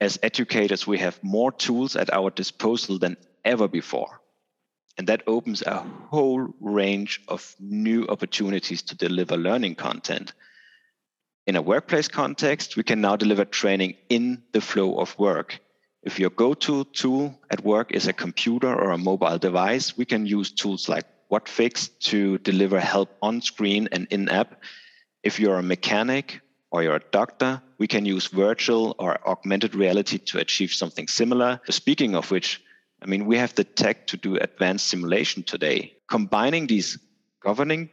as 0.00 0.18
educators, 0.22 0.86
we 0.86 0.98
have 0.98 1.22
more 1.22 1.52
tools 1.52 1.96
at 1.96 2.12
our 2.12 2.30
disposal 2.30 2.98
than 2.98 3.16
ever 3.44 3.68
before. 3.68 4.20
And 4.96 5.06
that 5.08 5.22
opens 5.26 5.62
a 5.62 5.84
whole 6.10 6.48
range 6.60 7.22
of 7.28 7.54
new 7.58 8.06
opportunities 8.08 8.82
to 8.82 8.96
deliver 8.96 9.36
learning 9.36 9.74
content. 9.74 10.32
In 11.46 11.56
a 11.56 11.62
workplace 11.62 12.08
context, 12.08 12.76
we 12.76 12.82
can 12.82 13.00
now 13.00 13.16
deliver 13.16 13.44
training 13.44 13.96
in 14.08 14.42
the 14.52 14.60
flow 14.60 14.98
of 14.98 15.18
work. 15.18 15.58
If 16.02 16.18
your 16.18 16.30
go 16.30 16.54
to 16.54 16.84
tool 16.84 17.38
at 17.50 17.64
work 17.64 17.92
is 17.92 18.06
a 18.06 18.12
computer 18.12 18.72
or 18.72 18.90
a 18.90 18.98
mobile 18.98 19.38
device, 19.38 19.96
we 19.96 20.04
can 20.04 20.26
use 20.26 20.52
tools 20.52 20.88
like 20.88 21.06
Whatfix 21.30 21.90
to 22.10 22.38
deliver 22.38 22.80
help 22.80 23.16
on 23.22 23.40
screen 23.40 23.88
and 23.92 24.06
in 24.10 24.28
app. 24.28 24.62
If 25.22 25.38
you're 25.38 25.58
a 25.58 25.62
mechanic 25.62 26.40
or 26.70 26.82
you're 26.82 26.96
a 26.96 27.10
doctor, 27.12 27.62
we 27.78 27.86
can 27.86 28.04
use 28.04 28.28
virtual 28.28 28.94
or 28.98 29.18
augmented 29.28 29.74
reality 29.74 30.18
to 30.18 30.38
achieve 30.38 30.72
something 30.72 31.08
similar. 31.08 31.60
Speaking 31.70 32.14
of 32.14 32.30
which, 32.30 32.60
I 33.02 33.06
mean, 33.06 33.26
we 33.26 33.36
have 33.38 33.54
the 33.54 33.64
tech 33.64 34.06
to 34.08 34.16
do 34.16 34.36
advanced 34.36 34.88
simulation 34.88 35.42
today. 35.42 35.94
Combining 36.08 36.66
these 36.66 36.98
governing 37.40 37.90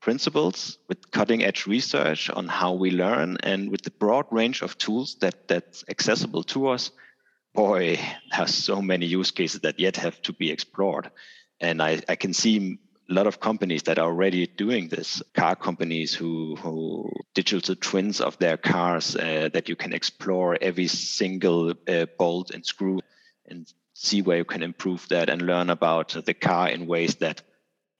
principles 0.00 0.78
with 0.88 1.10
cutting 1.10 1.44
edge 1.44 1.66
research 1.66 2.30
on 2.30 2.48
how 2.48 2.72
we 2.72 2.90
learn 2.90 3.36
and 3.42 3.70
with 3.70 3.82
the 3.82 3.90
broad 3.90 4.26
range 4.30 4.62
of 4.62 4.76
tools 4.78 5.16
that 5.20 5.46
that's 5.46 5.84
accessible 5.88 6.42
to 6.42 6.68
us 6.68 6.90
boy 7.54 7.98
there's 8.30 8.54
so 8.54 8.80
many 8.80 9.06
use 9.06 9.30
cases 9.30 9.60
that 9.60 9.78
yet 9.78 9.96
have 9.96 10.20
to 10.22 10.32
be 10.32 10.50
explored 10.50 11.10
and 11.60 11.82
i, 11.82 12.00
I 12.08 12.16
can 12.16 12.32
see 12.32 12.78
a 13.08 13.12
lot 13.12 13.26
of 13.26 13.40
companies 13.40 13.82
that 13.84 13.98
are 13.98 14.06
already 14.06 14.46
doing 14.46 14.88
this 14.88 15.22
car 15.34 15.56
companies 15.56 16.14
who 16.14 16.56
who 16.56 17.10
digital 17.34 17.74
twins 17.74 18.20
of 18.20 18.38
their 18.38 18.56
cars 18.56 19.16
uh, 19.16 19.48
that 19.52 19.68
you 19.68 19.76
can 19.76 19.92
explore 19.92 20.56
every 20.60 20.86
single 20.86 21.74
uh, 21.88 22.06
bolt 22.18 22.50
and 22.50 22.64
screw 22.64 23.00
and 23.46 23.72
see 23.94 24.22
where 24.22 24.38
you 24.38 24.44
can 24.44 24.62
improve 24.62 25.06
that 25.08 25.28
and 25.28 25.42
learn 25.42 25.70
about 25.70 26.16
the 26.24 26.34
car 26.34 26.68
in 26.68 26.86
ways 26.86 27.16
that 27.16 27.42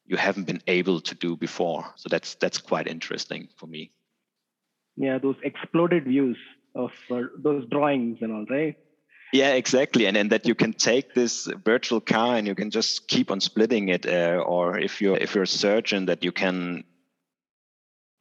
you 0.06 0.16
haven't 0.16 0.46
been 0.46 0.62
able 0.66 1.00
to 1.00 1.14
do 1.14 1.36
before. 1.36 1.84
So 1.96 2.08
that's 2.08 2.36
that's 2.36 2.58
quite 2.58 2.86
interesting 2.86 3.48
for 3.56 3.66
me. 3.66 3.92
Yeah, 4.96 5.18
those 5.18 5.36
exploded 5.42 6.04
views 6.04 6.36
of 6.74 6.90
uh, 7.10 7.22
those 7.38 7.68
drawings 7.68 8.18
and 8.20 8.32
all, 8.32 8.46
right? 8.48 8.76
Yeah, 9.32 9.52
exactly, 9.54 10.06
and 10.06 10.16
and 10.16 10.30
that 10.30 10.46
you 10.46 10.56
can 10.56 10.72
take 10.72 11.14
this 11.14 11.46
virtual 11.64 12.00
car 12.00 12.36
and 12.36 12.46
you 12.48 12.54
can 12.56 12.70
just 12.70 13.06
keep 13.06 13.30
on 13.30 13.40
splitting 13.40 13.88
it, 13.88 14.04
uh, 14.04 14.42
or 14.44 14.78
if 14.78 15.00
you're 15.00 15.16
if 15.16 15.34
you're 15.34 15.44
a 15.44 15.58
surgeon, 15.64 16.06
that 16.06 16.24
you 16.24 16.32
can 16.32 16.84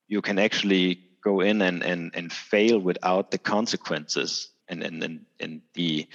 you 0.08 0.22
can 0.22 0.38
actually 0.38 1.00
go 1.24 1.42
in 1.42 1.62
and 1.62 1.84
and 1.84 2.12
and 2.14 2.32
fail 2.32 2.80
without 2.80 3.32
the 3.32 3.40
consequences, 3.40 4.50
and 4.68 4.84
and 4.84 5.04
and, 5.04 5.26
and 5.40 5.62
the 5.74 6.08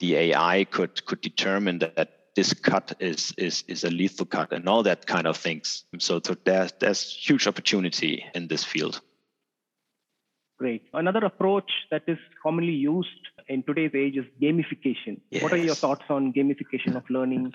the 0.00 0.16
AI 0.16 0.64
could 0.64 1.04
could 1.06 1.20
determine 1.20 1.78
that 1.78 2.08
this 2.34 2.52
cut 2.52 2.92
is 2.98 3.32
is 3.38 3.64
is 3.68 3.84
a 3.84 3.90
lethal 3.90 4.26
cut 4.26 4.52
and 4.52 4.68
all 4.68 4.82
that 4.82 5.06
kind 5.06 5.26
of 5.26 5.36
things. 5.36 5.84
So, 5.98 6.20
so 6.24 6.34
there's 6.44 6.72
there's 6.80 7.02
huge 7.02 7.46
opportunity 7.46 8.24
in 8.34 8.48
this 8.48 8.64
field. 8.64 9.00
Great. 10.58 10.82
Another 10.92 11.24
approach 11.24 11.70
that 11.90 12.02
is 12.06 12.18
commonly 12.42 12.72
used 12.72 13.08
in 13.48 13.62
today's 13.62 13.92
age 13.94 14.16
is 14.16 14.24
gamification. 14.40 15.20
Yes. 15.30 15.42
What 15.42 15.52
are 15.52 15.56
your 15.56 15.74
thoughts 15.74 16.04
on 16.08 16.32
gamification 16.32 16.96
of 16.96 17.08
learning, 17.10 17.52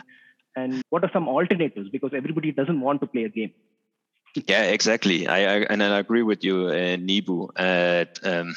and 0.55 0.81
what 0.89 1.03
are 1.03 1.11
some 1.11 1.27
alternatives? 1.27 1.89
Because 1.89 2.11
everybody 2.13 2.51
doesn't 2.51 2.79
want 2.79 3.01
to 3.01 3.07
play 3.07 3.23
a 3.23 3.29
game. 3.29 3.53
Yeah, 4.47 4.63
exactly. 4.63 5.27
I, 5.27 5.39
I 5.39 5.57
and 5.69 5.81
I 5.83 5.97
agree 5.99 6.23
with 6.23 6.43
you, 6.43 6.67
uh, 6.67 6.97
Nibu. 6.97 7.49
Uh, 7.55 8.05
um, 8.23 8.55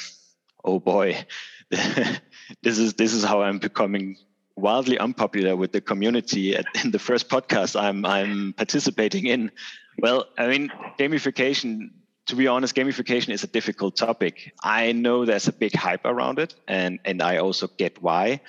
oh 0.65 0.79
boy, 0.79 1.25
this 1.71 2.79
is 2.79 2.95
this 2.95 3.15
is 3.15 3.25
how 3.25 3.43
I'm 3.43 3.59
becoming 3.59 4.17
wildly 4.55 4.99
unpopular 4.99 5.57
with 5.57 5.73
the 5.73 5.81
community 5.81 6.55
at, 6.55 6.67
in 6.85 6.91
the 6.91 6.99
first 6.99 7.29
podcast 7.29 7.81
I'm 7.81 8.05
I'm 8.05 8.53
participating 8.53 9.27
in. 9.27 9.51
Well, 9.99 10.27
I 10.39 10.49
mean, 10.49 10.71
gamification. 10.99 11.91
To 12.26 12.37
be 12.37 12.47
honest, 12.47 12.75
gamification 12.75 13.31
is 13.31 13.43
a 13.43 13.49
difficult 13.49 13.97
topic. 13.97 14.52
I 14.62 14.93
know 14.93 15.25
there's 15.25 15.49
a 15.49 15.52
big 15.52 15.75
hype 15.75 16.05
around 16.05 16.38
it, 16.38 16.55
and 16.69 17.00
and 17.05 17.21
I 17.21 17.38
also 17.38 17.67
get 17.67 18.00
why. 18.00 18.41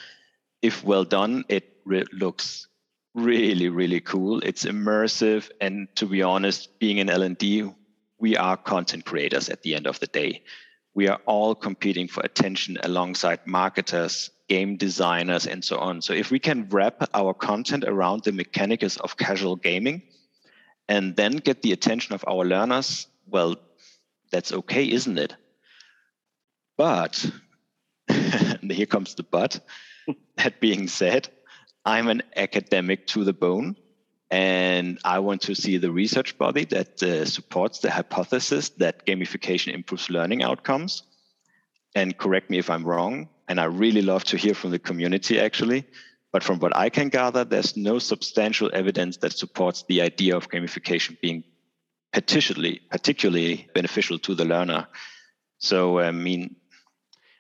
If 0.62 0.84
well 0.84 1.04
done, 1.04 1.44
it 1.50 1.78
re- 1.86 2.06
looks 2.12 2.68
really 3.16 3.70
really 3.70 4.00
cool. 4.00 4.40
It's 4.42 4.66
immersive, 4.66 5.50
and 5.60 5.88
to 5.96 6.06
be 6.06 6.22
honest, 6.22 6.80
being 6.80 6.98
in 6.98 7.10
L 7.10 7.24
and 7.24 7.38
D, 7.38 7.70
we 8.20 8.38
are 8.38 8.58
content 8.58 9.06
creators 9.06 9.50
at 9.50 9.64
the 9.64 9.76
end 9.76 9.88
of 9.88 10.00
the 10.00 10.08
day. 10.08 10.44
We 10.94 11.08
are 11.08 11.20
all 11.26 11.56
competing 11.56 12.08
for 12.08 12.22
attention 12.24 12.78
alongside 12.84 13.48
marketers, 13.48 14.30
game 14.48 14.78
designers, 14.78 15.48
and 15.48 15.64
so 15.64 15.80
on. 15.80 16.02
So 16.02 16.14
if 16.14 16.30
we 16.30 16.38
can 16.38 16.70
wrap 16.70 17.10
our 17.14 17.34
content 17.34 17.84
around 17.86 18.24
the 18.24 18.32
mechanics 18.32 18.98
of 18.98 19.18
casual 19.18 19.56
gaming 19.56 20.04
and 20.88 21.16
then 21.16 21.38
get 21.38 21.64
the 21.64 21.72
attention 21.72 22.14
of 22.14 22.24
our 22.28 22.46
learners, 22.46 23.08
well, 23.28 23.56
that's 24.32 24.52
okay, 24.52 24.90
isn't 24.90 25.18
it? 25.18 25.36
But, 26.78 27.30
and 28.08 28.72
here 28.72 28.86
comes 28.86 29.16
the 29.16 29.24
but, 29.24 29.60
that 30.38 30.60
being 30.60 30.88
said, 30.88 31.30
I'm 31.86 32.08
an 32.08 32.24
academic 32.36 33.08
to 33.08 33.24
the 33.24 33.34
bone, 33.34 33.76
and 34.32 35.00
I 35.04 35.20
want 35.20 35.42
to 35.44 35.56
see 35.56 35.78
the 35.78 35.92
research 35.92 36.38
body 36.38 36.66
that 36.66 37.04
uh, 37.04 37.26
supports 37.26 37.80
the 37.80 37.92
hypothesis 37.92 38.70
that 38.78 39.06
gamification 39.06 39.74
improves 39.74 40.10
learning 40.10 40.42
outcomes. 40.42 41.04
And 41.94 42.18
correct 42.18 42.50
me 42.50 42.58
if 42.58 42.70
I'm 42.70 42.84
wrong, 42.84 43.30
and 43.48 43.60
I 43.60 43.66
really 43.66 44.02
love 44.02 44.24
to 44.26 44.38
hear 44.38 44.56
from 44.56 44.72
the 44.72 44.80
community 44.80 45.40
actually. 45.40 45.86
But 46.32 46.44
from 46.44 46.58
what 46.58 46.76
I 46.76 46.90
can 46.90 47.10
gather, 47.10 47.46
there's 47.46 47.78
no 47.78 48.00
substantial 48.00 48.72
evidence 48.74 49.18
that 49.18 49.38
supports 49.38 49.86
the 49.88 50.02
idea 50.02 50.36
of 50.36 50.50
gamification 50.50 51.22
being 51.22 51.44
particularly 52.14 52.82
particularly 52.90 53.68
beneficial 53.74 54.20
to 54.20 54.36
the 54.36 54.46
learner. 54.46 54.88
So 55.58 56.00
I 56.00 56.12
mean, 56.12 56.56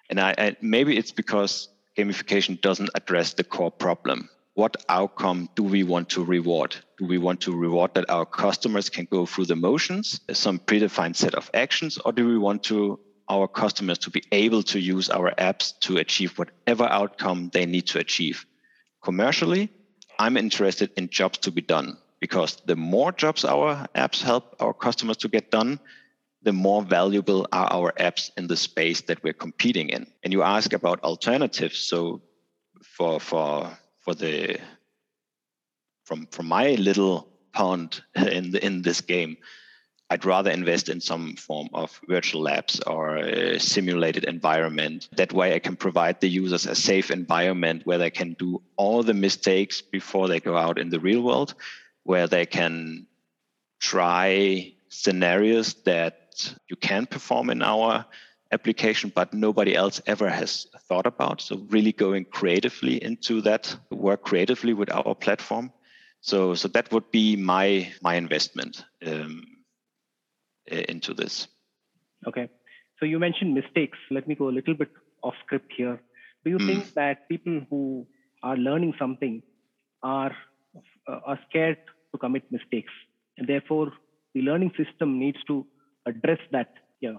and 0.10 0.20
I, 0.20 0.36
I 0.38 0.56
maybe 0.62 0.98
it's 0.98 1.12
because 1.12 1.70
gamification 1.98 2.60
doesn't 2.60 2.90
address 2.96 3.34
the 3.34 3.44
core 3.44 3.72
problem. 3.72 4.30
What 4.56 4.78
outcome 4.88 5.50
do 5.56 5.64
we 5.64 5.84
want 5.84 6.10
to 6.10 6.24
reward? 6.24 6.76
Do 7.00 7.06
we 7.06 7.18
want 7.18 7.42
to 7.42 7.56
reward 7.56 7.96
that 7.96 8.10
our 8.10 8.26
customers 8.26 8.90
can 8.90 9.08
go 9.10 9.26
through 9.26 9.46
the 9.46 9.56
motions, 9.56 10.22
some 10.32 10.60
predefined 10.60 11.16
set 11.16 11.34
of 11.34 11.50
actions, 11.56 11.98
or 11.98 12.12
do 12.12 12.28
we 12.28 12.38
want 12.38 12.64
to 12.66 13.00
our 13.30 13.48
customers 13.48 13.98
to 14.00 14.10
be 14.10 14.24
able 14.32 14.64
to 14.64 14.80
use 14.80 15.10
our 15.10 15.34
apps 15.38 15.74
to 15.80 15.98
achieve 15.98 16.38
whatever 16.38 16.84
outcome 16.84 17.50
they 17.54 17.66
need 17.66 17.88
to 17.88 18.00
achieve. 18.00 18.46
Commercially, 19.02 19.70
I'm 20.20 20.38
interested 20.38 20.92
in 20.98 21.10
jobs 21.10 21.40
to 21.40 21.52
be 21.52 21.62
done 21.62 21.98
because 22.24 22.56
the 22.66 22.78
more 22.78 23.12
jobs 23.12 23.44
our 23.44 23.86
apps 23.96 24.24
help 24.24 24.56
our 24.62 24.74
customers 24.74 25.18
to 25.18 25.28
get 25.28 25.52
done, 25.52 25.78
the 26.42 26.54
more 26.54 26.82
valuable 26.82 27.46
are 27.52 27.68
our 27.70 27.92
apps 28.00 28.32
in 28.38 28.48
the 28.48 28.56
space 28.56 29.02
that 29.02 29.22
we're 29.26 29.42
competing 29.46 29.90
in. 29.90 30.08
And 30.24 30.32
you 30.32 30.42
ask 30.42 30.72
about 30.72 31.04
alternatives. 31.04 31.80
So 31.80 32.22
for 32.82 33.20
for 33.20 33.78
for 34.00 34.16
the 34.16 34.58
from 36.06 36.28
from 36.28 36.46
my 36.46 36.76
little 36.76 37.28
pond 37.52 38.02
in 38.16 38.52
the, 38.52 38.66
in 38.66 38.84
this 38.84 39.02
game, 39.02 39.36
I'd 40.10 40.24
rather 40.24 40.52
invest 40.52 40.88
in 40.88 41.02
some 41.02 41.36
form 41.36 41.68
of 41.74 42.00
virtual 42.08 42.44
labs 42.44 42.80
or 42.88 43.18
a 43.18 43.60
simulated 43.60 44.24
environment. 44.24 45.10
That 45.18 45.34
way, 45.34 45.56
I 45.56 45.60
can 45.60 45.76
provide 45.76 46.22
the 46.22 46.30
users 46.30 46.68
a 46.68 46.76
safe 46.76 47.12
environment 47.12 47.82
where 47.84 47.98
they 47.98 48.12
can 48.12 48.38
do 48.40 48.62
all 48.78 49.04
the 49.04 49.14
mistakes 49.14 49.82
before 49.82 50.30
they 50.30 50.40
go 50.40 50.56
out 50.56 50.80
in 50.80 50.90
the 50.90 51.02
real 51.02 51.22
world, 51.22 51.56
where 52.04 52.28
they 52.28 52.46
can 52.46 53.08
try 53.80 54.74
scenarios 54.90 55.74
that 55.86 56.54
you 56.70 56.76
can 56.76 57.06
perform 57.06 57.50
in 57.50 57.62
our 57.62 58.06
application, 58.52 59.12
but 59.14 59.34
nobody 59.34 59.76
else 59.76 60.02
ever 60.06 60.30
has 60.30 60.68
thought 60.88 61.08
about. 61.08 61.42
So, 61.42 61.58
really 61.70 61.92
going 61.92 62.26
creatively 62.26 63.04
into 63.04 63.42
that, 63.42 63.76
work 63.90 64.24
creatively 64.24 64.74
with 64.74 64.92
our 64.92 65.16
platform. 65.16 65.72
So, 66.22 66.54
so 66.54 66.68
that 66.70 66.92
would 66.92 67.12
be 67.12 67.36
my 67.36 67.92
my 68.02 68.16
investment. 68.16 68.86
Um, 69.06 69.54
into 70.68 71.14
this. 71.14 71.48
Okay. 72.28 72.50
So 73.00 73.06
you 73.06 73.20
mentioned 73.20 73.54
mistakes. 73.54 73.98
Let 74.12 74.28
me 74.28 74.36
go 74.36 74.50
a 74.50 74.56
little 74.56 74.74
bit 74.74 74.90
off 75.22 75.34
script 75.46 75.72
here. 75.76 76.02
Do 76.44 76.52
you 76.52 76.58
mm. 76.58 76.66
think 76.66 76.94
that 76.94 77.28
people 77.30 77.62
who 77.70 78.08
are 78.42 78.58
learning 78.58 78.94
something 79.00 79.42
are 80.02 80.36
uh, 81.08 81.20
are 81.26 81.40
scared 81.50 81.78
to 82.14 82.18
commit 82.18 82.44
mistakes, 82.52 82.94
and 83.38 83.48
therefore 83.48 83.92
the 84.34 84.42
learning 84.42 84.72
system 84.78 85.20
needs 85.20 85.38
to 85.48 85.66
address 86.06 86.40
that? 86.52 86.74
Yeah. 87.02 87.18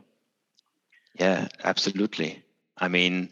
Yeah, 1.18 1.48
absolutely. 1.62 2.42
I 2.78 2.88
mean, 2.88 3.28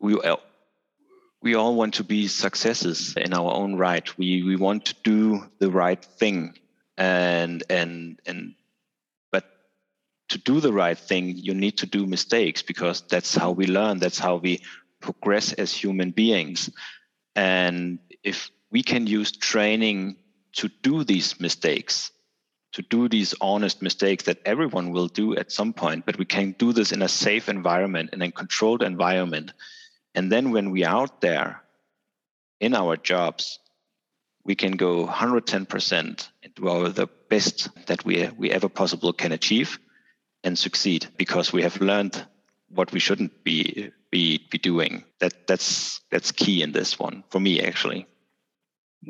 we 0.00 0.14
all, 0.14 0.40
we 1.42 1.54
all 1.54 1.74
want 1.74 1.94
to 1.94 2.04
be 2.04 2.28
successes 2.28 3.14
in 3.16 3.34
our 3.34 3.52
own 3.52 3.76
right. 3.76 4.06
We 4.16 4.42
we 4.42 4.56
want 4.56 4.86
to 4.86 4.94
do 5.02 5.44
the 5.58 5.70
right 5.70 6.02
thing 6.02 6.54
and 6.96 7.62
and 7.68 8.20
and 8.26 8.54
but 9.32 9.44
to 10.28 10.38
do 10.38 10.60
the 10.60 10.72
right 10.72 10.96
thing 10.96 11.36
you 11.36 11.54
need 11.54 11.78
to 11.78 11.86
do 11.86 12.06
mistakes 12.06 12.62
because 12.62 13.02
that's 13.02 13.34
how 13.34 13.50
we 13.50 13.66
learn 13.66 13.98
that's 13.98 14.18
how 14.18 14.36
we 14.36 14.62
progress 15.00 15.52
as 15.54 15.72
human 15.72 16.10
beings 16.12 16.70
and 17.34 17.98
if 18.22 18.50
we 18.74 18.82
can 18.82 19.06
use 19.06 19.30
training 19.32 20.16
to 20.52 20.68
do 20.82 21.04
these 21.04 21.40
mistakes 21.40 22.10
to 22.72 22.82
do 22.82 23.08
these 23.08 23.34
honest 23.40 23.82
mistakes 23.82 24.24
that 24.24 24.42
everyone 24.44 24.90
will 24.90 25.08
do 25.08 25.36
at 25.36 25.52
some 25.52 25.72
point 25.72 26.04
but 26.06 26.18
we 26.18 26.24
can 26.24 26.56
do 26.58 26.72
this 26.72 26.92
in 26.92 27.02
a 27.02 27.14
safe 27.24 27.48
environment 27.48 28.10
in 28.12 28.22
a 28.22 28.32
controlled 28.32 28.82
environment 28.82 29.52
and 30.14 30.30
then 30.30 30.50
when 30.50 30.70
we 30.70 30.84
are 30.84 31.02
out 31.02 31.20
there 31.20 31.62
in 32.60 32.74
our 32.74 32.96
jobs 32.96 33.58
we 34.44 34.54
can 34.54 34.72
go 34.72 35.06
110% 35.06 36.28
into 36.42 36.68
our 36.68 36.88
the 36.88 37.08
best 37.30 37.68
that 37.86 38.04
we 38.04 38.28
we 38.36 38.50
ever 38.50 38.68
possible 38.68 39.12
can 39.12 39.32
achieve 39.32 39.78
and 40.44 40.58
succeed 40.58 41.08
because 41.16 41.52
we 41.52 41.62
have 41.62 41.80
learned 41.80 42.26
what 42.68 42.92
we 42.92 43.00
shouldn't 43.00 43.44
be 43.44 43.90
be 44.10 44.46
be 44.50 44.58
doing. 44.58 45.04
That 45.20 45.46
that's 45.46 46.00
that's 46.10 46.32
key 46.32 46.62
in 46.62 46.72
this 46.72 46.98
one 46.98 47.24
for 47.30 47.40
me 47.40 47.60
actually. 47.60 48.06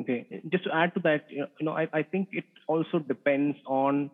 Okay, 0.01 0.25
just 0.51 0.63
to 0.65 0.75
add 0.75 0.93
to 0.95 0.99
that, 1.01 1.21
you 1.29 1.45
know, 1.61 1.71
I, 1.71 1.87
I 1.93 2.03
think 2.03 2.29
it 2.31 2.43
also 2.67 2.99
depends 2.99 3.57
on 3.65 4.09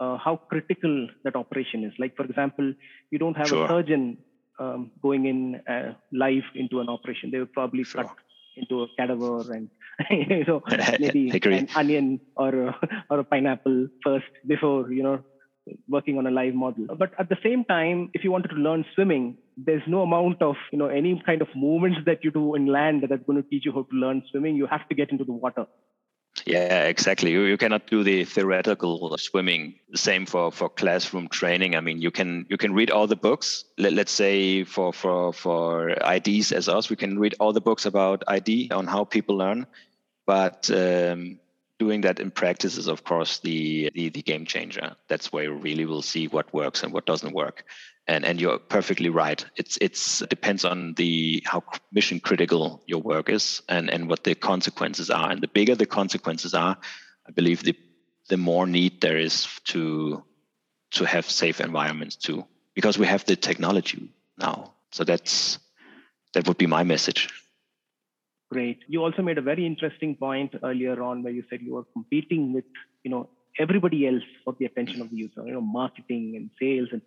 uh, 0.00 0.18
how 0.18 0.40
critical 0.50 1.08
that 1.24 1.36
operation 1.36 1.84
is. 1.84 1.92
Like, 1.98 2.12
for 2.16 2.24
example, 2.24 2.72
you 3.10 3.18
don't 3.18 3.36
have 3.36 3.48
sure. 3.48 3.64
a 3.64 3.68
surgeon 3.68 4.18
um, 4.58 4.90
going 5.02 5.26
in 5.26 5.60
uh, 5.72 5.94
live 6.12 6.44
into 6.54 6.80
an 6.80 6.88
operation. 6.88 7.30
They 7.30 7.38
would 7.38 7.52
probably 7.52 7.84
sure. 7.84 8.04
cut 8.04 8.12
into 8.56 8.82
a 8.82 8.86
cadaver 8.98 9.52
and 9.52 9.70
you 10.10 10.44
know 10.44 10.60
maybe 10.98 11.30
an 11.44 11.68
onion 11.74 12.20
or 12.36 12.68
a, 12.68 12.78
or 13.10 13.20
a 13.20 13.24
pineapple 13.24 13.88
first 14.04 14.26
before 14.46 14.92
you 14.92 15.02
know 15.02 15.24
working 15.88 16.18
on 16.18 16.26
a 16.26 16.30
live 16.30 16.54
model. 16.54 16.86
But 16.96 17.12
at 17.18 17.28
the 17.28 17.36
same 17.42 17.64
time, 17.64 18.10
if 18.14 18.24
you 18.24 18.32
wanted 18.32 18.48
to 18.48 18.56
learn 18.56 18.84
swimming, 18.94 19.36
there's 19.56 19.82
no 19.86 20.02
amount 20.02 20.42
of 20.42 20.56
you 20.72 20.78
know 20.78 20.88
any 20.88 21.22
kind 21.24 21.42
of 21.42 21.48
movements 21.54 22.00
that 22.06 22.24
you 22.24 22.30
do 22.30 22.54
in 22.54 22.66
land 22.66 23.04
that's 23.08 23.22
going 23.24 23.42
to 23.42 23.48
teach 23.48 23.64
you 23.64 23.72
how 23.72 23.82
to 23.82 23.96
learn 23.96 24.22
swimming. 24.30 24.56
You 24.56 24.66
have 24.66 24.88
to 24.88 24.94
get 24.94 25.10
into 25.10 25.24
the 25.24 25.32
water. 25.32 25.66
Yeah, 26.46 26.84
exactly. 26.84 27.30
You, 27.30 27.42
you 27.42 27.56
cannot 27.56 27.86
do 27.86 28.02
the 28.02 28.24
theoretical 28.24 29.16
swimming. 29.18 29.74
Same 29.94 30.26
for, 30.26 30.50
for 30.50 30.68
classroom 30.68 31.28
training. 31.28 31.76
I 31.76 31.80
mean, 31.80 32.00
you 32.00 32.10
can 32.10 32.46
you 32.48 32.56
can 32.56 32.72
read 32.72 32.90
all 32.90 33.06
the 33.06 33.16
books. 33.16 33.64
Let, 33.78 33.92
let's 33.92 34.12
say 34.12 34.64
for 34.64 34.92
for 34.92 35.32
for 35.32 35.90
IDs 35.90 36.52
as 36.52 36.68
us, 36.68 36.90
we 36.90 36.96
can 36.96 37.18
read 37.18 37.34
all 37.38 37.52
the 37.52 37.60
books 37.60 37.86
about 37.86 38.24
ID 38.26 38.70
on 38.72 38.86
how 38.86 39.04
people 39.04 39.36
learn, 39.36 39.66
but 40.26 40.70
um, 40.70 41.38
doing 41.84 42.02
that 42.02 42.20
in 42.20 42.30
practice 42.30 42.76
is 42.76 42.88
of 42.94 43.00
course 43.10 43.32
the, 43.40 43.90
the 43.96 44.08
the 44.16 44.22
game 44.22 44.44
changer. 44.46 44.88
That's 45.10 45.32
where 45.32 45.44
you 45.44 45.54
really 45.68 45.86
will 45.92 46.02
see 46.02 46.24
what 46.28 46.52
works 46.60 46.82
and 46.82 46.92
what 46.92 47.06
doesn't 47.06 47.34
work. 47.34 47.64
And 48.06 48.24
and 48.28 48.40
you're 48.40 48.58
perfectly 48.76 49.10
right. 49.22 49.40
It's 49.60 49.74
it's 49.86 50.22
it 50.22 50.30
depends 50.36 50.64
on 50.64 50.94
the 50.94 51.42
how 51.50 51.60
mission 51.98 52.20
critical 52.28 52.82
your 52.92 53.02
work 53.12 53.28
is 53.38 53.62
and 53.68 53.90
and 53.94 54.08
what 54.08 54.22
the 54.24 54.34
consequences 54.34 55.10
are. 55.10 55.30
And 55.32 55.40
the 55.40 55.52
bigger 55.58 55.76
the 55.76 55.86
consequences 56.00 56.54
are 56.54 56.76
i 57.28 57.30
believe 57.30 57.62
the 57.62 57.76
the 58.28 58.36
more 58.36 58.66
need 58.66 59.00
there 59.00 59.20
is 59.28 59.46
to 59.72 60.22
to 60.90 61.04
have 61.04 61.24
safe 61.42 61.60
environments 61.60 62.16
too 62.16 62.44
because 62.74 62.98
we 62.98 63.06
have 63.06 63.24
the 63.24 63.36
technology 63.36 64.08
now. 64.38 64.72
So 64.90 65.04
that's 65.04 65.58
that 66.32 66.46
would 66.46 66.58
be 66.58 66.66
my 66.66 66.84
message 66.84 67.41
great 68.52 68.78
you 68.94 69.02
also 69.02 69.22
made 69.28 69.38
a 69.38 69.46
very 69.52 69.66
interesting 69.72 70.14
point 70.16 70.54
earlier 70.62 70.96
on 71.02 71.22
where 71.22 71.32
you 71.38 71.44
said 71.48 71.60
you 71.68 71.74
were 71.74 71.86
competing 71.92 72.52
with 72.56 72.64
you 73.04 73.10
know 73.10 73.22
everybody 73.64 74.06
else 74.06 74.26
for 74.44 74.54
the 74.58 74.66
attention 74.70 75.00
of 75.02 75.10
the 75.10 75.16
user 75.16 75.42
you 75.48 75.54
know 75.56 75.66
marketing 75.80 76.32
and 76.36 76.50
sales 76.60 76.88
and 76.92 77.02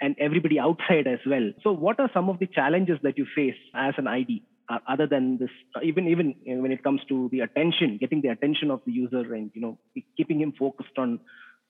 and 0.00 0.16
everybody 0.18 0.58
outside 0.58 1.06
as 1.06 1.18
well. 1.26 1.52
So, 1.62 1.72
what 1.72 1.98
are 2.00 2.10
some 2.14 2.28
of 2.28 2.38
the 2.38 2.46
challenges 2.46 2.98
that 3.02 3.18
you 3.18 3.26
face 3.34 3.56
as 3.74 3.94
an 3.98 4.06
ID, 4.06 4.42
uh, 4.68 4.78
other 4.88 5.06
than 5.06 5.38
this? 5.38 5.50
Uh, 5.74 5.80
even 5.82 6.06
even 6.08 6.34
when 6.44 6.72
it 6.72 6.82
comes 6.82 7.00
to 7.08 7.28
the 7.32 7.40
attention, 7.40 7.98
getting 7.98 8.22
the 8.22 8.28
attention 8.28 8.70
of 8.70 8.80
the 8.86 8.92
user, 8.92 9.34
and 9.34 9.50
you 9.54 9.60
know, 9.60 9.78
keeping 10.16 10.40
him 10.40 10.52
focused 10.58 10.96
on 10.98 11.20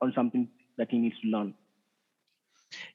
on 0.01 0.13
something 0.15 0.49
that 0.77 0.89
he 0.91 0.99
needs 0.99 1.17
to 1.23 1.29
learn. 1.29 1.55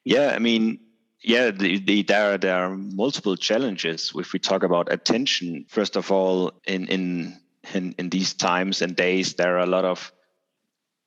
Yeah, 0.03 0.33
I 0.35 0.39
mean, 0.39 0.79
yeah, 1.23 1.51
the, 1.51 1.79
the, 1.79 2.03
there, 2.03 2.33
are, 2.33 2.37
there 2.37 2.55
are 2.55 2.75
multiple 2.75 3.35
challenges 3.35 4.11
if 4.15 4.33
we 4.33 4.39
talk 4.39 4.63
about 4.63 4.91
attention. 4.91 5.65
First 5.69 5.95
of 5.95 6.11
all, 6.11 6.51
in, 6.65 6.87
in 6.87 7.39
in 7.73 7.95
in 7.97 8.09
these 8.09 8.33
times 8.33 8.81
and 8.81 8.93
days, 8.93 9.35
there 9.35 9.55
are 9.55 9.63
a 9.63 9.65
lot 9.65 9.85
of 9.85 10.11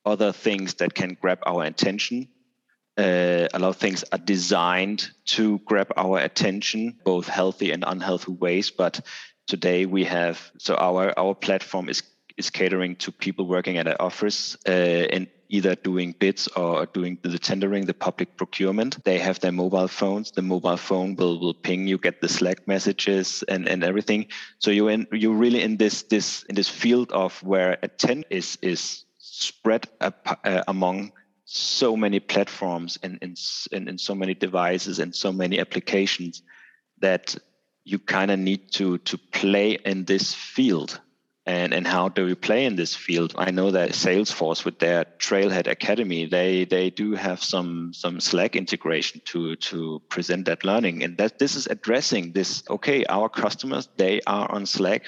other 0.07 0.33
things 0.33 0.75
that 0.75 0.95
can 0.95 1.17
grab 1.21 1.39
our 1.45 1.65
attention 1.65 2.29
uh, 2.99 3.47
a 3.53 3.59
lot 3.59 3.69
of 3.69 3.77
things 3.77 4.05
are 4.11 4.19
designed 4.19 5.11
to 5.27 5.59
grab 5.61 5.93
our 5.97 6.19
attention, 6.19 6.99
both 7.05 7.29
healthy 7.29 7.71
and 7.71 7.85
unhealthy 7.87 8.33
ways. 8.33 8.71
But 8.71 9.01
today 9.47 9.85
we 9.87 10.05
have 10.05 10.51
so 10.59 10.75
our 10.77 11.13
our 11.19 11.35
platform 11.35 11.89
is 11.89 12.03
is 12.39 12.51
catering 12.51 12.97
to 12.97 13.13
people 13.13 13.47
working 13.47 13.77
at 13.77 13.87
an 13.87 13.97
office 14.01 14.57
uh, 14.67 14.71
and 14.71 15.27
either 15.49 15.75
doing 15.75 16.15
bids 16.19 16.49
or 16.49 16.87
doing 16.87 17.19
the 17.23 17.39
tendering, 17.39 17.87
the 17.87 17.95
public 17.95 18.37
procurement. 18.37 19.03
They 19.05 19.19
have 19.19 19.41
their 19.41 19.53
mobile 19.53 19.89
phones. 19.89 20.31
The 20.31 20.43
mobile 20.43 20.77
phone 20.77 21.17
will, 21.17 21.39
will 21.39 21.55
ping 21.55 21.87
you, 21.87 21.99
get 21.99 22.21
the 22.21 22.29
Slack 22.29 22.67
messages 22.67 23.45
and, 23.49 23.69
and 23.69 23.85
everything. 23.85 24.27
So 24.59 24.71
you 24.71 24.89
in 24.89 25.07
you're 25.13 25.35
really 25.35 25.63
in 25.63 25.77
this 25.77 26.03
this 26.03 26.45
in 26.45 26.55
this 26.55 26.69
field 26.69 27.13
of 27.13 27.43
where 27.43 27.79
attention 27.83 28.25
is 28.31 28.59
is 28.63 29.05
spread 29.19 29.87
up, 30.01 30.41
uh, 30.45 30.63
among 30.69 31.13
so 31.45 31.97
many 31.97 32.19
platforms 32.19 32.99
and 33.03 33.19
in, 33.23 33.35
in, 33.71 33.89
in 33.89 33.99
so 33.99 34.15
many 34.15 34.35
devices 34.35 34.99
and 34.99 35.15
so 35.15 35.33
many 35.33 35.61
applications 35.61 36.43
that 37.01 37.37
you 37.85 37.99
kind 38.01 38.31
of 38.31 38.39
need 38.39 38.73
to 38.73 38.99
to 38.99 39.17
play 39.17 39.79
in 39.85 40.05
this 40.05 40.35
field 40.35 41.01
and 41.47 41.73
and 41.73 41.87
how 41.87 42.09
do 42.09 42.25
we 42.27 42.35
play 42.35 42.65
in 42.65 42.77
this 42.77 42.95
field? 42.95 43.35
I 43.39 43.53
know 43.53 43.71
that 43.71 43.91
salesforce 43.91 44.65
with 44.65 44.79
their 44.81 45.05
trailhead 45.19 45.69
academy 45.69 46.27
they 46.27 46.65
they 46.65 46.91
do 46.91 47.15
have 47.15 47.43
some 47.43 47.93
some 47.93 48.21
slack 48.21 48.57
integration 48.57 49.23
to 49.27 49.57
to 49.57 50.03
present 50.09 50.47
that 50.47 50.65
learning. 50.65 51.05
And 51.05 51.17
that 51.19 51.39
this 51.39 51.55
is 51.55 51.67
addressing 51.69 52.33
this 52.33 52.65
okay 52.69 53.05
our 53.05 53.29
customers 53.29 53.89
they 53.97 54.21
are 54.27 54.51
on 54.51 54.67
slack 54.67 55.07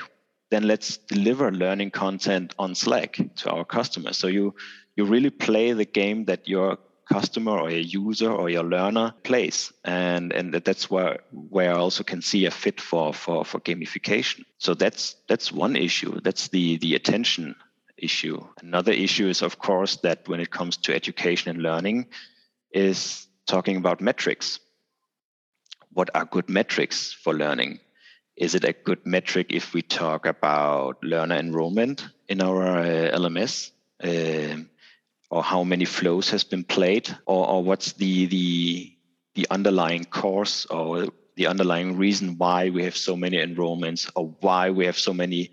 then 0.50 0.66
let's 0.66 0.96
deliver 0.96 1.52
learning 1.52 1.90
content 1.90 2.54
on 2.58 2.74
slack 2.74 3.18
to 3.36 3.50
our 3.50 3.64
customers. 3.64 4.16
So 4.16 4.28
you 4.28 4.54
you 4.96 5.04
really 5.04 5.30
play 5.30 5.72
the 5.72 5.84
game 5.84 6.24
that 6.26 6.48
your 6.48 6.78
customer 7.08 7.58
or 7.58 7.70
your 7.70 7.80
user 7.80 8.30
or 8.30 8.50
your 8.50 8.64
learner 8.64 9.14
plays 9.22 9.72
and 9.84 10.32
and 10.32 10.52
that's 10.52 10.90
where 10.90 11.20
where 11.32 11.72
i 11.72 11.78
also 11.78 12.04
can 12.04 12.20
see 12.22 12.46
a 12.46 12.50
fit 12.50 12.80
for 12.80 13.14
for 13.14 13.44
for 13.44 13.60
gamification. 13.60 14.44
So 14.58 14.74
that's 14.74 15.16
that's 15.28 15.50
one 15.52 15.76
issue. 15.76 16.20
That's 16.20 16.48
the 16.48 16.76
the 16.78 16.94
attention 16.94 17.56
issue. 17.96 18.44
Another 18.62 18.92
issue 18.92 19.28
is 19.28 19.42
of 19.42 19.58
course 19.58 19.96
that 19.98 20.28
when 20.28 20.40
it 20.40 20.50
comes 20.50 20.76
to 20.78 20.94
education 20.94 21.50
and 21.50 21.62
learning 21.62 22.06
is 22.72 23.26
talking 23.46 23.76
about 23.76 24.00
metrics. 24.00 24.60
What 25.92 26.10
are 26.14 26.24
good 26.24 26.48
metrics 26.48 27.12
for 27.12 27.34
learning? 27.34 27.80
Is 28.36 28.54
it 28.54 28.64
a 28.64 28.72
good 28.72 29.04
metric 29.04 29.48
if 29.50 29.74
we 29.74 29.82
talk 29.82 30.26
about 30.26 31.02
learner 31.02 31.36
enrollment 31.36 32.06
in 32.28 32.40
our 32.40 32.62
uh, 32.78 33.18
lms 33.18 33.72
um, 34.04 34.70
or 35.30 35.42
how 35.42 35.64
many 35.64 35.84
flows 35.84 36.30
has 36.30 36.44
been 36.44 36.64
played 36.64 37.08
or, 37.26 37.48
or 37.48 37.62
what's 37.62 37.92
the 37.92 38.26
the 38.26 38.94
the 39.34 39.46
underlying 39.50 40.04
cause 40.04 40.66
or 40.70 41.06
the 41.36 41.46
underlying 41.46 41.96
reason 41.96 42.36
why 42.38 42.70
we 42.70 42.82
have 42.82 42.96
so 42.96 43.16
many 43.16 43.36
enrollments 43.36 44.10
or 44.16 44.34
why 44.40 44.70
we 44.70 44.86
have 44.86 44.98
so 44.98 45.12
many 45.12 45.50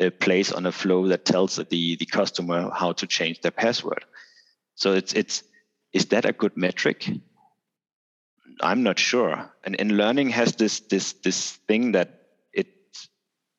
uh, 0.00 0.10
plays 0.18 0.52
on 0.52 0.66
a 0.66 0.72
flow 0.72 1.08
that 1.08 1.24
tells 1.24 1.56
the 1.56 1.96
the 1.96 2.06
customer 2.06 2.70
how 2.74 2.92
to 2.92 3.06
change 3.06 3.40
their 3.40 3.52
password. 3.52 4.04
So 4.74 4.94
it's 4.94 5.12
it's 5.12 5.42
is 5.92 6.06
that 6.06 6.24
a 6.24 6.32
good 6.32 6.56
metric? 6.56 7.08
I'm 8.60 8.82
not 8.82 8.98
sure. 8.98 9.52
And, 9.64 9.80
and 9.80 9.96
learning 9.96 10.30
has 10.30 10.56
this 10.56 10.80
this 10.80 11.12
this 11.12 11.52
thing 11.68 11.92
that 11.92 12.22
it 12.52 12.68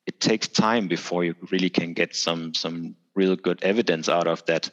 it 0.06 0.20
takes 0.20 0.48
time 0.48 0.88
before 0.88 1.24
you 1.24 1.36
really 1.52 1.70
can 1.70 1.94
get 1.94 2.16
some 2.16 2.54
some 2.54 2.96
real 3.16 3.36
good 3.36 3.64
evidence 3.64 4.10
out 4.10 4.28
of 4.28 4.46
that 4.46 4.70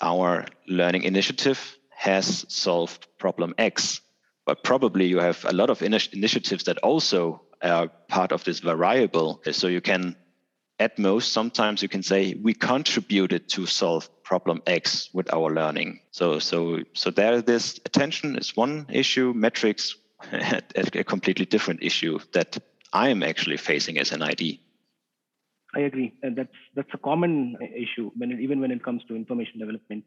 our 0.00 0.46
learning 0.66 1.02
initiative 1.02 1.76
has 1.90 2.44
solved 2.48 3.06
problem 3.18 3.54
X, 3.58 4.00
but 4.46 4.62
probably 4.62 5.06
you 5.06 5.18
have 5.18 5.44
a 5.48 5.52
lot 5.52 5.70
of 5.70 5.82
initiatives 5.82 6.64
that 6.64 6.78
also 6.78 7.42
are 7.62 7.88
part 8.08 8.32
of 8.32 8.44
this 8.44 8.60
variable. 8.60 9.42
So 9.50 9.66
you 9.66 9.80
can, 9.80 10.16
at 10.78 10.98
most, 10.98 11.32
sometimes 11.32 11.82
you 11.82 11.88
can 11.88 12.02
say 12.02 12.34
we 12.40 12.54
contributed 12.54 13.48
to 13.50 13.66
solve 13.66 14.08
problem 14.22 14.62
X 14.66 15.10
with 15.12 15.32
our 15.32 15.52
learning. 15.52 16.00
So 16.12 16.38
so 16.38 16.80
so 16.94 17.10
there, 17.10 17.42
this 17.42 17.80
attention 17.84 18.36
is 18.36 18.56
one 18.56 18.86
issue. 18.88 19.32
Metrics, 19.34 19.96
a 20.32 21.04
completely 21.04 21.46
different 21.46 21.82
issue 21.82 22.18
that 22.32 22.58
I 22.92 23.08
am 23.08 23.22
actually 23.22 23.56
facing 23.56 23.98
as 23.98 24.12
an 24.12 24.22
ID. 24.22 24.60
I 25.74 25.80
agree. 25.80 26.14
And 26.22 26.36
that's 26.36 26.58
that's 26.74 26.88
a 26.94 26.98
common 26.98 27.56
issue 27.60 28.10
when 28.16 28.32
it, 28.32 28.40
even 28.40 28.60
when 28.60 28.70
it 28.70 28.82
comes 28.82 29.02
to 29.08 29.16
information 29.16 29.58
development. 29.58 30.04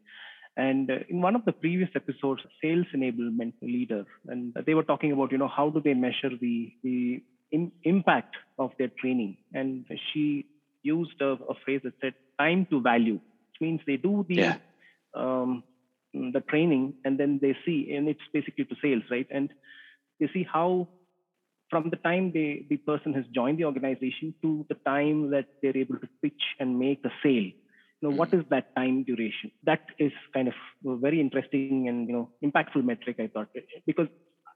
And 0.56 0.90
uh, 0.90 0.96
in 1.08 1.22
one 1.22 1.34
of 1.34 1.44
the 1.44 1.52
previous 1.52 1.88
episodes, 1.94 2.42
sales 2.60 2.86
enablement 2.94 3.54
leader, 3.62 4.04
and 4.26 4.54
they 4.66 4.74
were 4.74 4.82
talking 4.82 5.12
about 5.12 5.32
you 5.32 5.38
know 5.38 5.48
how 5.48 5.70
do 5.70 5.80
they 5.80 5.94
measure 5.94 6.30
the 6.40 6.72
the 6.82 7.22
in, 7.50 7.72
impact 7.84 8.34
of 8.58 8.72
their 8.78 8.90
training, 9.00 9.36
and 9.54 9.86
she 10.12 10.46
used 10.82 11.20
a, 11.20 11.32
a, 11.48 11.54
phrase 11.64 11.80
that 11.84 11.94
said 12.00 12.14
time 12.38 12.66
to 12.70 12.80
value, 12.80 13.14
which 13.14 13.60
means 13.60 13.80
they 13.86 13.96
do 13.96 14.26
the 14.28 14.34
yeah. 14.34 14.56
um, 15.14 15.62
the 16.12 16.42
training 16.48 16.94
and 17.04 17.18
then 17.18 17.38
they 17.40 17.56
see, 17.64 17.94
and 17.94 18.08
it's 18.08 18.20
basically 18.32 18.64
to 18.64 18.74
sales, 18.82 19.02
right? 19.10 19.26
And 19.30 19.50
they 20.20 20.28
see 20.34 20.46
how 20.50 20.88
from 21.72 21.90
the 21.90 21.96
time 21.96 22.30
they, 22.32 22.66
the 22.68 22.76
person 22.76 23.12
has 23.14 23.24
joined 23.34 23.58
the 23.58 23.64
organization 23.64 24.34
to 24.42 24.64
the 24.68 24.76
time 24.86 25.30
that 25.30 25.46
they're 25.60 25.76
able 25.76 25.98
to 25.98 26.08
pitch 26.22 26.42
and 26.60 26.78
make 26.78 27.00
a 27.04 27.12
sale 27.24 27.50
you 28.02 28.10
know, 28.10 28.16
what 28.16 28.30
mm-hmm. 28.30 28.48
that 28.50 28.74
time 28.74 29.04
duration? 29.04 29.52
That 29.64 29.82
is 29.98 30.12
kind 30.34 30.48
of 30.48 30.54
a 30.86 30.96
very 30.96 31.20
interesting 31.20 31.88
and 31.88 32.08
you 32.08 32.14
know 32.14 32.30
impactful 32.44 32.84
metric. 32.84 33.16
I 33.20 33.28
thought 33.28 33.48
because 33.86 34.08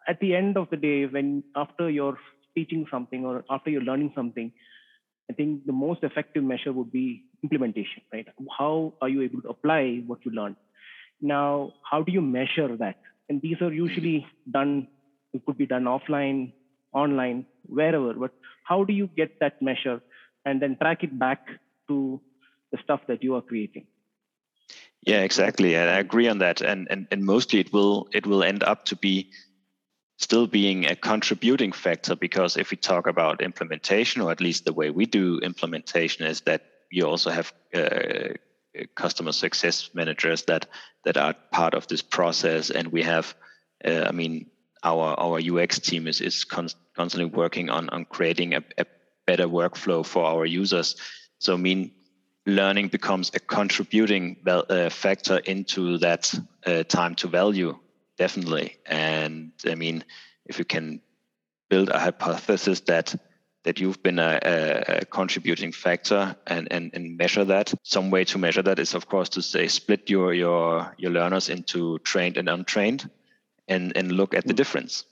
at 0.08 0.18
the 0.20 0.34
end 0.34 0.56
of 0.56 0.68
the 0.70 0.76
day, 0.76 1.06
when 1.06 1.44
after 1.54 1.88
you're 1.88 2.18
teaching 2.56 2.86
something 2.90 3.24
or 3.24 3.44
after 3.48 3.70
you're 3.70 3.82
learning 3.82 4.12
something, 4.16 4.52
I 5.30 5.34
think 5.34 5.64
the 5.64 5.72
most 5.72 6.02
effective 6.02 6.42
measure 6.42 6.72
would 6.72 6.90
be 6.90 7.24
implementation, 7.42 8.02
right? 8.12 8.26
How 8.58 8.94
are 9.00 9.08
you 9.08 9.22
able 9.22 9.42
to 9.42 9.48
apply 9.48 10.02
what 10.06 10.18
you 10.24 10.32
learned? 10.32 10.56
Now, 11.20 11.72
how 11.88 12.02
do 12.02 12.12
you 12.12 12.20
measure 12.20 12.76
that? 12.78 12.96
And 13.28 13.40
these 13.40 13.60
are 13.60 13.72
usually 13.72 14.26
done. 14.50 14.88
It 15.32 15.44
could 15.46 15.58
be 15.58 15.66
done 15.66 15.84
offline, 15.84 16.52
online, 16.96 17.46
wherever. 17.66 18.14
But 18.14 18.32
how 18.64 18.84
do 18.84 18.92
you 18.92 19.08
get 19.16 19.38
that 19.40 19.60
measure 19.62 20.00
and 20.44 20.62
then 20.62 20.76
track 20.80 21.04
it 21.04 21.18
back 21.18 21.46
to 21.88 22.20
the 22.72 22.78
stuff 22.82 23.00
that 23.08 23.22
you 23.22 23.34
are 23.36 23.42
creating? 23.42 23.86
Yeah 25.06 25.22
exactly. 25.22 25.76
And 25.76 25.88
i 25.90 25.98
agree 25.98 26.28
on 26.28 26.38
that. 26.38 26.60
And, 26.60 26.88
and 26.90 27.06
and 27.10 27.24
mostly 27.24 27.60
it 27.60 27.72
will 27.72 28.08
it 28.12 28.26
will 28.26 28.42
end 28.42 28.62
up 28.64 28.84
to 28.86 28.96
be 28.96 29.30
still 30.18 30.46
being 30.46 30.86
a 30.86 30.96
contributing 30.96 31.72
factor 31.72 32.16
because 32.16 32.56
if 32.56 32.70
we 32.70 32.76
talk 32.76 33.06
about 33.06 33.42
implementation 33.42 34.22
or 34.22 34.32
at 34.32 34.40
least 34.40 34.64
the 34.64 34.72
way 34.72 34.90
we 34.90 35.06
do 35.06 35.38
implementation 35.40 36.26
is 36.26 36.40
that 36.42 36.62
you 36.90 37.06
also 37.06 37.30
have 37.30 37.52
uh, 37.74 38.34
customer 38.94 39.32
success 39.32 39.90
managers 39.94 40.44
that 40.44 40.66
that 41.04 41.16
are 41.16 41.34
part 41.52 41.74
of 41.74 41.86
this 41.86 42.02
process. 42.02 42.70
And 42.70 42.88
we 42.88 43.02
have 43.02 43.34
uh, 43.84 44.04
i 44.08 44.12
mean 44.12 44.50
our 44.82 45.18
our 45.18 45.38
ux 45.38 45.78
team 45.78 46.06
is 46.06 46.20
is 46.20 46.44
constantly 46.44 47.24
working 47.24 47.70
on 47.70 47.88
on 47.90 48.04
creating 48.04 48.54
a, 48.54 48.62
a 48.78 48.84
better 49.26 49.46
workflow 49.46 50.04
for 50.04 50.24
our 50.24 50.46
users 50.46 50.96
so 51.38 51.54
i 51.54 51.56
mean 51.56 51.90
learning 52.46 52.88
becomes 52.88 53.30
a 53.34 53.40
contributing 53.40 54.36
uh, 54.46 54.88
factor 54.88 55.38
into 55.38 55.98
that 55.98 56.32
uh, 56.66 56.84
time 56.84 57.14
to 57.14 57.26
value 57.26 57.76
definitely 58.18 58.76
and 58.86 59.52
i 59.66 59.74
mean 59.74 60.04
if 60.44 60.58
you 60.58 60.64
can 60.64 61.00
build 61.68 61.88
a 61.88 61.98
hypothesis 61.98 62.80
that 62.80 63.14
that 63.66 63.80
you've 63.80 64.00
been 64.00 64.20
a, 64.20 64.38
a, 65.00 65.04
contributing 65.06 65.72
factor 65.72 66.36
and, 66.46 66.68
and, 66.70 66.92
and 66.94 67.18
measure 67.18 67.44
that. 67.44 67.74
Some 67.82 68.12
way 68.12 68.24
to 68.26 68.38
measure 68.38 68.62
that 68.62 68.78
is, 68.78 68.94
of 68.94 69.08
course, 69.08 69.28
to 69.30 69.42
say 69.42 69.66
split 69.66 70.08
your 70.08 70.32
your 70.32 70.94
your 70.96 71.10
learners 71.10 71.48
into 71.48 71.98
trained 71.98 72.36
and 72.36 72.48
untrained, 72.48 73.10
and 73.68 73.96
and 73.96 74.12
look 74.12 74.34
at 74.34 74.46
the 74.46 74.52
mm. 74.52 74.56
difference. 74.56 75.04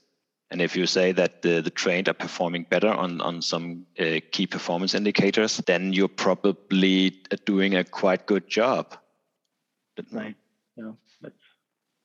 And 0.51 0.61
if 0.61 0.75
you 0.75 0.85
say 0.85 1.11
that 1.11 1.41
the, 1.41 1.61
the 1.61 1.71
trained 1.71 2.07
are 2.07 2.13
performing 2.13 2.67
better 2.69 2.89
on, 2.89 3.19
on 3.19 3.41
some 3.41 3.87
uh, 3.99 4.19
key 4.31 4.45
performance 4.45 4.93
indicators, 4.93 5.57
then 5.65 5.91
you're 5.91 6.07
probably 6.07 7.23
doing 7.45 7.75
a 7.75 7.83
quite 7.83 8.27
good 8.27 8.47
job. 8.47 8.95
Right. 10.11 10.35
Yeah, 10.77 10.91
that's 11.21 11.35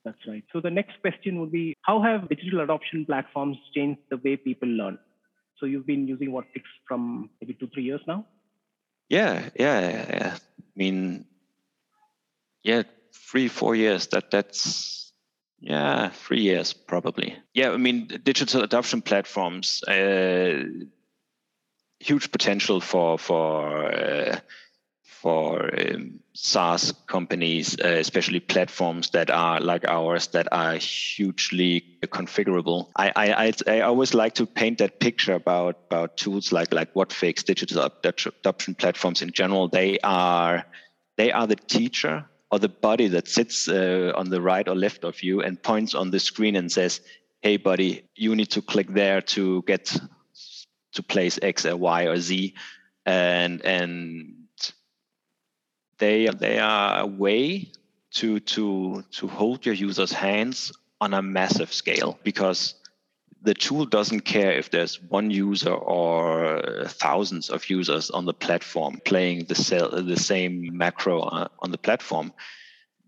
that's 0.05 0.27
right. 0.27 0.45
So 0.53 0.61
the 0.61 0.71
next 0.71 1.01
question 1.01 1.41
would 1.41 1.53
be 1.53 1.77
how 1.83 2.01
have 2.03 2.29
digital 2.29 2.61
adoption 2.61 3.05
platforms 3.05 3.59
changed 3.75 4.01
the 4.09 4.17
way 4.17 4.37
people 4.37 4.69
learn? 4.69 4.99
So 5.59 5.67
you've 5.67 5.87
been 5.87 6.09
using 6.09 6.31
Whatfix 6.31 6.63
from 6.89 7.29
maybe 7.41 7.53
two, 7.53 7.69
three 7.75 7.83
years 7.83 8.01
now? 8.07 8.25
Yeah, 9.11 9.51
yeah, 9.59 9.81
yeah. 9.91 10.37
I 10.37 10.63
mean, 10.77 11.27
yeah, 12.63 12.85
three, 13.13 13.49
four 13.49 13.75
years. 13.75 14.07
That 14.09 14.31
that's 14.31 15.10
yeah, 15.61 16.09
three 16.09 16.41
years 16.41 16.73
probably. 16.73 17.37
Yeah, 17.55 17.71
I 17.71 17.77
mean, 17.77 18.09
digital 18.25 18.63
adoption 18.63 19.03
platforms, 19.03 19.83
uh, 19.85 20.65
huge 21.99 22.33
potential 22.33 22.81
for 22.81 23.19
for 23.19 23.93
uh, 23.93 24.41
for 25.05 25.71
um, 25.79 26.21
SaaS 26.33 26.93
companies, 27.07 27.79
uh, 27.79 27.89
especially 27.89 28.41
platforms 28.41 29.11
that 29.11 29.31
are 29.31 29.61
like 29.61 29.87
ours 29.87 30.29
that 30.29 30.49
are 30.51 30.77
hugely 30.77 31.85
configurable. 32.07 32.89
I, 32.97 33.13
I 33.17 33.53
I 33.71 33.81
always 33.81 34.15
like 34.15 34.37
to 34.37 34.47
paint 34.47 34.79
that 34.79 34.99
picture 34.99 35.35
about 35.35 35.77
about 35.91 36.17
tools 36.17 36.53
like 36.53 36.73
like 36.73 36.95
Whatfix, 36.95 37.45
digital 37.45 37.85
adoption 37.85 38.75
platforms 38.75 39.21
in 39.21 39.33
general. 39.33 39.69
They 39.69 39.99
are 40.03 40.65
they 41.19 41.33
are 41.33 41.47
the 41.47 41.57
teacher 41.57 42.30
or 42.51 42.59
the 42.59 42.69
body 42.69 43.09
that 43.09 43.29
sits 43.29 43.69
uh, 43.69 44.13
on 44.15 44.29
the 44.29 44.41
right 44.41 44.67
or 44.67 44.75
left 44.75 45.05
of 45.05 45.23
you 45.23 45.43
and 45.43 45.63
points 45.63 45.95
on 45.95 46.11
the 46.11 46.19
screen 46.19 46.57
and 46.57 46.71
says, 46.71 47.01
"Hey, 47.41 47.57
buddy, 47.57 48.05
you 48.17 48.35
need 48.35 48.51
to 48.51 48.63
click 48.63 48.89
there 48.89 49.21
to 49.23 49.63
get 49.63 49.97
to 50.93 51.03
place 51.03 51.39
X 51.41 51.65
or 51.67 51.77
Y 51.77 52.05
or 52.05 52.17
Z," 52.17 52.55
and 53.07 53.65
and 53.65 54.35
they 55.99 56.27
they 56.27 56.59
are 56.59 57.01
a 57.03 57.07
way 57.07 57.71
to 58.13 58.41
to 58.41 59.05
to 59.13 59.29
hold 59.29 59.65
your 59.65 59.75
users' 59.75 60.13
hands 60.13 60.73
on 61.01 61.15
a 61.15 61.23
massive 61.23 61.73
scale 61.73 62.19
because 62.25 62.75
the 63.43 63.55
tool 63.55 63.87
doesn't 63.87 64.21
care 64.21 64.53
if 64.53 64.71
there's 64.71 65.01
one 65.03 65.31
user 65.31 65.73
or 65.73 66.63
thousands 66.87 67.49
of 67.49 67.71
users 67.71 68.11
on 68.11 68.27
the 68.27 68.35
platform 68.35 69.01
playing 69.05 69.45
the, 69.47 69.55
cell, 69.55 69.91
the 69.91 70.17
same 70.17 70.77
macro 70.77 71.21
uh, 71.21 71.49
on 71.61 71.71
the 71.71 71.79
platform 71.79 72.33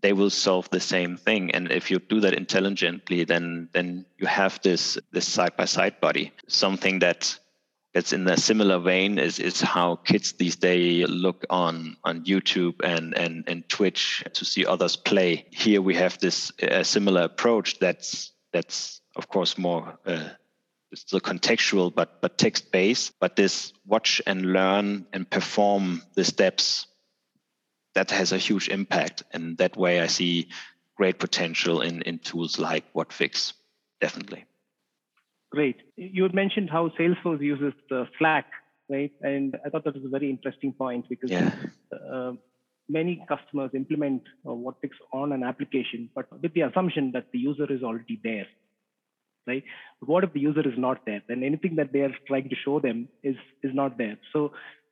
they 0.01 0.13
will 0.13 0.29
solve 0.29 0.69
the 0.69 0.79
same 0.79 1.15
thing 1.17 1.51
and 1.51 1.71
if 1.71 1.89
you 1.89 1.99
do 1.99 2.19
that 2.19 2.33
intelligently 2.33 3.23
then 3.23 3.69
then 3.73 4.05
you 4.17 4.27
have 4.27 4.59
this 4.61 4.97
this 5.11 5.27
side 5.27 5.55
by 5.55 5.65
side 5.65 5.99
body 6.01 6.31
something 6.47 6.99
that 6.99 7.39
that's 7.93 8.11
in 8.11 8.27
a 8.27 8.37
similar 8.37 8.79
vein 8.79 9.19
is 9.19 9.39
is 9.39 9.61
how 9.61 9.95
kids 9.97 10.33
these 10.33 10.55
days 10.55 11.07
look 11.07 11.45
on 11.49 11.95
on 12.03 12.25
YouTube 12.25 12.83
and 12.83 13.15
and 13.15 13.43
and 13.47 13.69
Twitch 13.69 14.23
to 14.33 14.45
see 14.45 14.65
others 14.65 14.95
play. 14.95 15.45
Here 15.51 15.81
we 15.81 15.93
have 15.95 16.17
this 16.17 16.51
a 16.59 16.83
similar 16.83 17.21
approach 17.21 17.77
that's 17.79 18.31
that's 18.51 19.01
of 19.15 19.27
course 19.27 19.57
more 19.57 19.97
uh, 20.05 20.29
the 21.11 21.21
contextual 21.21 21.93
but 21.93 22.21
but 22.21 22.37
text 22.37 22.71
based 22.71 23.13
but 23.19 23.35
this 23.35 23.73
watch 23.85 24.21
and 24.27 24.53
learn 24.53 25.05
and 25.13 25.29
perform 25.29 26.01
the 26.15 26.23
steps 26.23 26.87
that 27.95 28.11
has 28.11 28.31
a 28.31 28.37
huge 28.37 28.69
impact. 28.69 29.23
And 29.31 29.57
that 29.57 29.77
way 29.77 30.01
i 30.01 30.07
see 30.07 30.49
great 30.95 31.19
potential 31.19 31.81
in 31.81 32.01
in 32.03 32.19
tools 32.19 32.59
like 32.59 32.91
whatfix 32.93 33.53
definitely. 34.01 34.45
Great. 35.51 35.77
You 35.95 36.23
had 36.23 36.33
mentioned 36.33 36.69
how 36.69 36.89
salesforce 36.99 37.41
uses 37.41 37.73
the 37.89 38.07
slack 38.17 38.45
right? 38.89 39.11
And 39.21 39.55
i 39.65 39.69
thought 39.69 39.85
that 39.85 39.95
was 39.95 40.05
a 40.05 40.09
very 40.09 40.29
interesting 40.29 40.73
point 40.73 41.07
because 41.09 41.31
yeah. 41.31 41.51
uh, 42.11 42.33
many 42.89 43.23
customers 43.27 43.71
implement 43.73 44.23
uh, 44.45 44.49
whatfix 44.49 44.91
on 45.13 45.31
an 45.31 45.43
application 45.43 46.09
but 46.13 46.25
with 46.41 46.53
the 46.53 46.61
assumption 46.61 47.11
that 47.13 47.31
the 47.31 47.39
user 47.39 47.71
is 47.71 47.81
already 47.81 48.19
there 48.23 48.47
right? 49.47 49.63
But 49.99 50.09
what 50.09 50.23
if 50.23 50.33
the 50.33 50.39
user 50.39 50.67
is 50.67 50.77
not 50.77 51.05
there? 51.05 51.21
Then 51.27 51.43
anything 51.43 51.75
that 51.77 51.91
they 51.93 52.01
are 52.01 52.13
trying 52.27 52.49
to 52.49 52.55
show 52.55 52.79
them 52.79 53.07
is 53.23 53.35
is 53.63 53.73
not 53.73 53.97
there. 53.97 54.17
So 54.31 54.51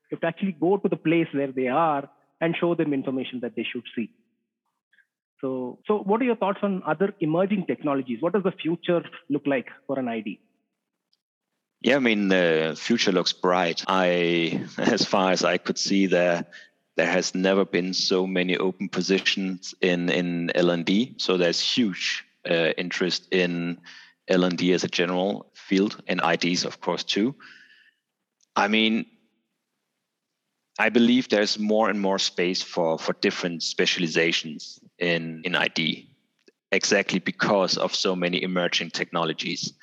you 0.10 0.18
have 0.18 0.22
to 0.22 0.28
actually 0.28 0.58
go 0.60 0.78
to 0.78 0.90
the 0.90 0.98
place 0.98 1.28
where 1.32 1.52
they 1.52 1.68
are 1.68 2.10
and 2.42 2.56
show 2.60 2.76
them 2.76 2.94
information 2.94 3.40
that 3.42 3.56
they 3.56 3.66
should 3.72 3.84
see. 3.96 4.10
So, 5.40 5.80
so 5.88 6.00
what 6.00 6.22
are 6.22 6.26
your 6.26 6.36
thoughts 6.36 6.60
on 6.62 6.84
other 6.86 7.14
emerging 7.20 7.66
technologies? 7.66 8.22
What 8.22 8.34
does 8.34 8.44
the 8.44 8.52
future 8.52 9.04
look 9.30 9.44
like 9.46 9.68
for 9.88 9.98
an 9.98 10.08
ID? 10.08 10.40
Yeah, 11.82 11.96
I 11.96 12.00
mean, 12.00 12.28
the 12.28 12.78
future 12.80 13.12
looks 13.12 13.34
bright. 13.34 13.84
I, 13.88 14.68
as 14.78 15.04
far 15.04 15.32
as 15.32 15.44
I 15.44 15.58
could 15.58 15.78
see, 15.78 16.06
there 16.06 16.46
there 16.98 17.08
has 17.08 17.34
never 17.34 17.66
been 17.66 17.94
so 17.94 18.28
many 18.28 18.58
open 18.58 18.90
positions 18.90 19.74
in 19.82 20.10
in 20.10 20.52
L&D. 20.54 21.16
So 21.18 21.38
there's 21.38 21.60
huge 21.60 22.24
uh, 22.50 22.74
interest 22.78 23.28
in 23.32 23.80
L&D 24.32 24.74
as 24.74 24.84
a 24.84 24.88
general 24.88 25.52
field 25.54 26.02
and 26.08 26.22
IDs, 26.24 26.66
of 26.66 26.82
course, 26.82 27.04
too. 27.04 27.36
I 28.56 28.68
mean, 28.68 29.06
I 30.80 30.90
believe 30.90 31.30
there's 31.30 31.60
more 31.60 31.90
and 31.90 32.00
more 32.00 32.20
space 32.20 32.62
for, 32.62 32.98
for 32.98 33.14
different 33.14 33.62
specializations 33.62 34.80
in, 34.98 35.42
in 35.44 35.56
ID, 35.56 36.10
exactly 36.72 37.20
because 37.20 37.78
of 37.78 37.94
so 37.94 38.16
many 38.16 38.42
emerging 38.42 38.92
technologies. 38.92 39.74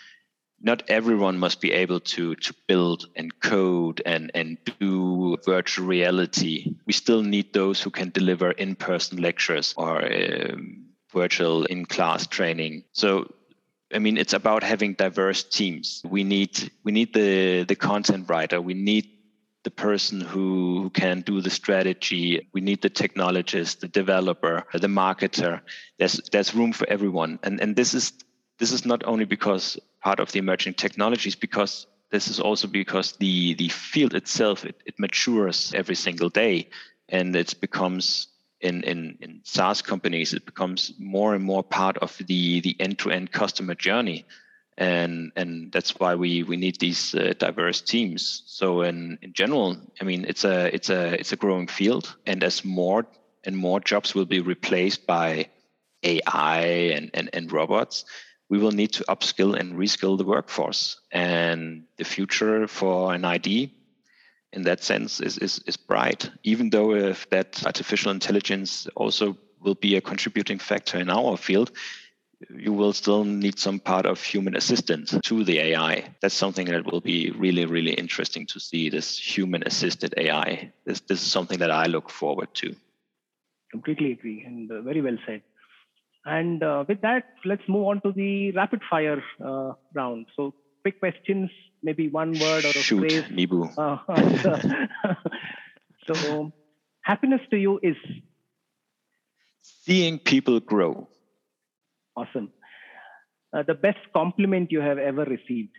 Not 0.61 0.83
everyone 0.89 1.39
must 1.39 1.61
be 1.61 1.73
able 1.73 2.01
to, 2.01 2.35
to 2.35 2.55
build 2.67 3.07
and 3.15 3.39
code 3.41 4.03
and, 4.05 4.31
and 4.35 4.59
do 4.81 5.37
virtual 5.45 5.87
reality. 5.87 6.75
We 6.85 6.93
still 6.93 7.23
need 7.23 7.53
those 7.53 7.81
who 7.81 7.91
can 7.91 8.11
deliver 8.11 8.51
in 8.51 8.75
person 8.75 9.23
lectures 9.23 9.75
or 9.77 10.05
um, 10.05 10.87
virtual 11.13 11.65
in 11.67 11.87
class 11.87 12.27
training. 12.27 12.85
So 12.93 13.33
I 13.93 13.99
mean, 13.99 14.19
it's 14.19 14.35
about 14.35 14.63
having 14.63 14.95
diverse 14.95 15.43
teams. 15.43 16.03
We 16.05 16.25
need 16.25 16.71
we 16.85 16.93
need 16.93 17.15
the 17.15 17.65
the 17.65 17.77
content 17.77 18.29
writer. 18.29 18.61
We 18.61 18.75
need 18.75 19.09
the 19.65 19.71
person 19.71 20.21
who, 20.21 20.91
can 20.95 21.21
do 21.21 21.41
the 21.41 21.51
strategy. 21.51 22.49
We 22.53 22.61
need 22.61 22.81
the 22.81 22.91
technologist, 22.91 23.81
the 23.81 23.89
developer, 23.89 24.65
the 24.73 24.87
marketer. 24.87 25.61
There's 25.99 26.21
there's 26.33 26.55
room 26.55 26.73
for 26.73 26.89
everyone, 26.89 27.39
and 27.43 27.61
and 27.61 27.77
this 27.77 27.95
is 27.95 28.13
this 28.59 28.73
is 28.73 28.85
not 28.85 29.05
only 29.05 29.25
because 29.25 29.79
part 30.01 30.21
of 30.21 30.33
the 30.33 30.39
emerging 30.39 30.75
technologies, 30.75 31.37
because 31.37 31.87
this 32.11 32.29
is 32.29 32.41
also 32.41 32.69
because 32.69 33.13
the 33.13 33.55
the 33.55 33.69
field 33.69 34.15
itself 34.15 34.65
it, 34.65 34.77
it 34.87 34.99
matures 34.99 35.73
every 35.75 35.97
single 35.97 36.29
day, 36.29 36.69
and 37.09 37.35
it 37.37 37.55
becomes 37.61 38.28
in, 38.61 38.83
in, 38.83 39.19
in 39.21 39.41
SaaS 39.45 39.83
companies, 39.83 40.35
it 40.35 40.45
becomes 40.45 40.93
more 40.99 41.35
and 41.35 41.45
more 41.45 41.63
part 41.63 41.99
of 41.99 42.17
the, 42.19 42.61
the 42.61 42.77
end-to-end 42.81 43.31
customer 43.31 43.75
journey. 43.75 44.27
And, 44.77 45.33
and 45.35 45.73
that's 45.73 45.99
why 45.99 46.15
we, 46.15 46.45
we 46.45 46.57
need 46.57 46.79
these 46.79 47.15
uh, 47.15 47.35
diverse 47.39 47.81
teams. 47.81 48.43
So 48.47 48.83
in, 48.83 49.19
in 49.23 49.33
general, 49.33 49.77
I 50.01 50.05
mean, 50.05 50.25
it's 50.29 50.45
a, 50.45 50.73
it's 50.73 50.89
a, 50.89 51.19
it's 51.19 51.33
a 51.33 51.37
growing 51.37 51.67
field. 51.67 52.15
And 52.27 52.45
as 52.45 52.65
more 52.65 53.07
and 53.45 53.57
more 53.57 53.81
jobs 53.81 54.15
will 54.15 54.25
be 54.25 54.41
replaced 54.41 55.07
by 55.07 55.49
AI 56.05 56.61
and, 56.95 57.11
and, 57.15 57.31
and 57.33 57.51
robots, 57.51 58.05
we 58.49 58.59
will 58.59 58.73
need 58.73 58.93
to 58.93 59.05
upskill 59.09 59.59
and 59.59 59.75
reskill 59.75 60.17
the 60.17 60.25
workforce. 60.25 61.01
And 61.11 61.85
the 61.97 62.05
future 62.05 62.67
for 62.69 63.15
an 63.15 63.25
ID 63.25 63.75
in 64.53 64.63
that 64.63 64.83
sense 64.83 65.21
is, 65.21 65.39
is, 65.39 65.61
is 65.67 65.77
bright, 65.77 66.31
even 66.43 66.71
though 66.71 66.95
if 66.95 67.29
that 67.31 67.65
artificial 67.67 68.11
intelligence 68.11 68.87
also 68.97 69.37
will 69.61 69.75
be 69.75 69.97
a 69.97 70.01
contributing 70.01 70.59
factor 70.59 70.99
in 70.99 71.11
our 71.11 71.37
field, 71.37 71.71
you 72.51 72.73
will 72.73 72.93
still 72.93 73.25
need 73.25 73.59
some 73.59 73.81
part 73.81 74.07
of 74.07 74.23
human 74.23 74.57
assistance 74.57 75.15
to 75.25 75.43
the 75.43 75.59
AI. 75.59 76.15
That's 76.23 76.35
something 76.35 76.67
that 76.67 76.91
will 76.91 77.01
be 77.01 77.33
really, 77.33 77.67
really 77.67 77.93
interesting 77.93 78.47
to 78.47 78.61
see 78.61 78.89
this 78.89 79.19
human 79.19 79.65
assisted 79.65 80.15
AI. 80.17 80.73
This, 80.85 81.01
this 81.01 81.21
is 81.21 81.31
something 81.31 81.59
that 81.59 81.73
I 81.73 81.87
look 81.87 82.11
forward 82.11 82.55
to. 82.55 82.75
Completely 83.73 84.13
agree 84.13 84.45
and 84.47 84.71
uh, 84.71 84.83
very 84.83 85.03
well 85.03 85.19
said. 85.27 85.43
And 86.25 86.63
uh, 86.63 86.85
with 86.87 87.01
that, 87.01 87.25
let's 87.45 87.63
move 87.69 87.87
on 87.87 88.01
to 88.03 88.13
the 88.13 88.53
rapid 88.53 88.83
fire 88.89 89.23
uh, 89.45 89.73
round. 89.95 90.27
So, 90.37 90.55
quick 90.83 91.01
questions 91.01 91.51
maybe 91.83 92.09
one 92.09 92.33
word 92.33 92.65
or 92.65 92.69
a 92.69 92.73
Shoot, 92.73 93.01
phrase. 93.01 93.25
Nibu. 93.25 93.71
Uh, 96.09 96.15
so, 96.15 96.53
happiness 97.03 97.41
to 97.51 97.57
you 97.57 97.79
is 97.83 97.97
seeing 99.63 100.19
people 100.19 100.61
grow. 100.61 101.09
Awesome. 102.17 102.51
Uh, 103.53 103.63
the 103.63 103.75
best 103.75 103.99
compliment 104.13 104.73
you 104.73 104.81
have 104.81 104.99
ever 104.99 105.25
received? 105.25 105.71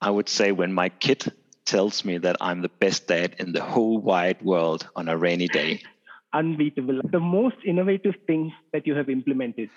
I 0.00 0.10
would 0.10 0.28
say 0.28 0.50
when 0.52 0.72
my 0.72 0.88
kid 0.88 1.32
tells 1.64 2.04
me 2.04 2.18
that 2.18 2.36
I'm 2.40 2.62
the 2.62 2.68
best 2.68 3.06
dad 3.06 3.36
in 3.38 3.52
the 3.52 3.62
whole 3.62 3.98
wide 3.98 4.42
world 4.42 4.88
on 4.96 5.08
a 5.08 5.16
rainy 5.16 5.48
day. 5.48 5.82
Unbeatable. 6.32 7.00
The 7.10 7.20
most 7.20 7.56
innovative 7.64 8.14
thing 8.26 8.52
that 8.72 8.86
you 8.86 8.94
have 8.94 9.08
implemented? 9.10 9.70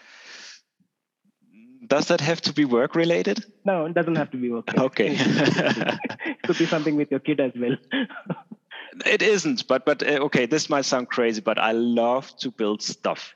Does 1.86 2.08
that 2.08 2.22
have 2.22 2.42
to 2.42 2.54
be 2.54 2.66
work 2.66 2.96
related? 2.96 3.46
No, 3.64 3.86
it 3.86 3.94
doesn't 3.94 4.16
have 4.16 4.32
to 4.32 4.38
be 4.38 4.50
work. 4.50 4.68
Related. 4.68 4.86
Okay. 4.86 5.16
it 5.20 6.42
could 6.44 6.58
be 6.58 6.66
something 6.66 6.96
with 6.96 7.12
your 7.12 7.20
kid 7.20 7.40
as 7.40 7.52
well. 7.56 7.76
it 9.06 9.22
isn't, 9.22 9.68
but 9.68 9.86
but 9.86 10.02
uh, 10.02 10.26
okay, 10.26 10.46
this 10.46 10.70
might 10.70 10.86
sound 10.86 11.10
crazy, 11.10 11.42
but 11.42 11.58
I 11.60 11.74
love 11.74 12.36
to 12.38 12.52
build 12.52 12.82
stuff 12.82 13.36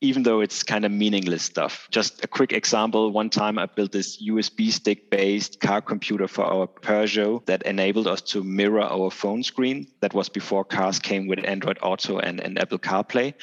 even 0.00 0.22
though 0.22 0.40
it's 0.40 0.62
kind 0.62 0.84
of 0.84 0.92
meaningless 0.92 1.42
stuff. 1.42 1.88
Just 1.90 2.24
a 2.24 2.28
quick 2.28 2.52
example 2.52 3.10
one 3.10 3.30
time 3.30 3.58
I 3.58 3.66
built 3.66 3.92
this 3.92 4.22
USB 4.22 4.70
stick 4.70 5.10
based 5.10 5.60
car 5.60 5.80
computer 5.80 6.28
for 6.28 6.44
our 6.44 6.66
Peugeot 6.66 7.44
that 7.46 7.62
enabled 7.62 8.06
us 8.06 8.22
to 8.22 8.44
mirror 8.44 8.82
our 8.82 9.10
phone 9.10 9.42
screen. 9.42 9.88
That 10.00 10.14
was 10.14 10.28
before 10.28 10.64
cars 10.64 10.98
came 10.98 11.26
with 11.26 11.44
Android 11.44 11.78
Auto 11.82 12.18
and, 12.18 12.40
and 12.40 12.58
Apple 12.60 12.78
CarPlay. 12.78 13.34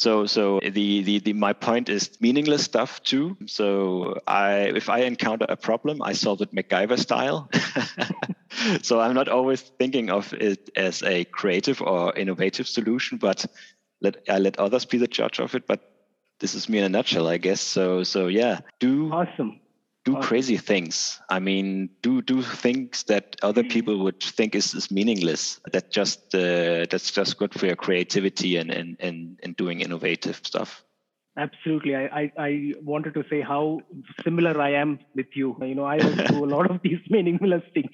So, 0.00 0.24
so 0.24 0.60
the, 0.62 1.02
the, 1.02 1.18
the 1.18 1.34
my 1.34 1.52
point 1.52 1.90
is 1.90 2.18
meaningless 2.22 2.64
stuff 2.64 3.02
too. 3.02 3.36
So, 3.44 4.18
I 4.26 4.72
if 4.74 4.88
I 4.88 5.00
encounter 5.00 5.44
a 5.46 5.58
problem, 5.58 6.00
I 6.00 6.14
solve 6.14 6.40
it 6.40 6.54
MacGyver 6.54 6.98
style. 6.98 7.50
so 8.82 8.98
I'm 8.98 9.12
not 9.12 9.28
always 9.28 9.60
thinking 9.60 10.08
of 10.08 10.32
it 10.32 10.70
as 10.74 11.02
a 11.02 11.26
creative 11.26 11.82
or 11.82 12.16
innovative 12.16 12.66
solution, 12.66 13.18
but 13.18 13.44
let 14.00 14.24
I 14.26 14.38
let 14.38 14.58
others 14.58 14.86
be 14.86 14.96
the 14.96 15.06
judge 15.06 15.38
of 15.38 15.54
it. 15.54 15.66
But 15.66 15.80
this 16.38 16.54
is 16.54 16.66
me 16.66 16.78
in 16.78 16.84
a 16.84 16.88
nutshell, 16.88 17.28
I 17.28 17.36
guess. 17.36 17.60
So, 17.60 18.02
so 18.02 18.28
yeah, 18.28 18.60
do 18.78 19.12
awesome 19.12 19.59
do 20.04 20.16
crazy 20.16 20.56
things. 20.56 21.20
I 21.28 21.40
mean, 21.40 21.90
do 22.02 22.22
do 22.22 22.42
things 22.42 23.04
that 23.04 23.36
other 23.42 23.62
people 23.62 23.98
would 24.04 24.22
think 24.22 24.54
is, 24.54 24.74
is 24.74 24.90
meaningless. 24.90 25.60
That 25.72 25.90
just 25.90 26.34
uh, 26.34 26.86
that's 26.90 27.10
just 27.10 27.36
good 27.36 27.52
for 27.52 27.66
your 27.66 27.76
creativity 27.76 28.56
and 28.56 28.70
and 28.70 28.96
and, 29.00 29.38
and 29.42 29.56
doing 29.56 29.80
innovative 29.80 30.40
stuff. 30.42 30.82
Absolutely. 31.36 31.94
I, 31.94 32.04
I, 32.06 32.32
I, 32.36 32.74
wanted 32.82 33.14
to 33.14 33.24
say 33.30 33.40
how 33.40 33.80
similar 34.24 34.60
I 34.60 34.72
am 34.72 34.98
with 35.14 35.28
you. 35.34 35.56
You 35.60 35.76
know, 35.76 35.84
I 35.84 35.98
do 35.98 36.44
a 36.44 36.50
lot 36.56 36.70
of 36.70 36.80
these 36.84 36.98
meaningless 37.08 37.62
things. 37.72 37.92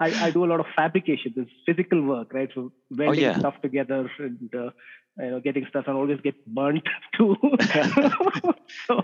I, 0.00 0.26
I 0.26 0.30
do 0.32 0.44
a 0.44 0.48
lot 0.48 0.58
of 0.58 0.66
fabrication, 0.74 1.32
this 1.36 1.46
physical 1.64 2.02
work, 2.02 2.34
right? 2.34 2.50
So 2.52 2.72
welding 2.90 3.24
oh, 3.24 3.28
yeah. 3.28 3.38
stuff 3.38 3.62
together 3.62 4.10
and 4.18 4.52
uh, 4.54 4.70
you 5.18 5.30
know, 5.30 5.40
getting 5.40 5.66
stuff 5.68 5.84
and 5.86 5.96
always 5.96 6.20
get 6.20 6.34
burnt 6.46 6.82
too. 7.16 7.36
so 8.86 9.02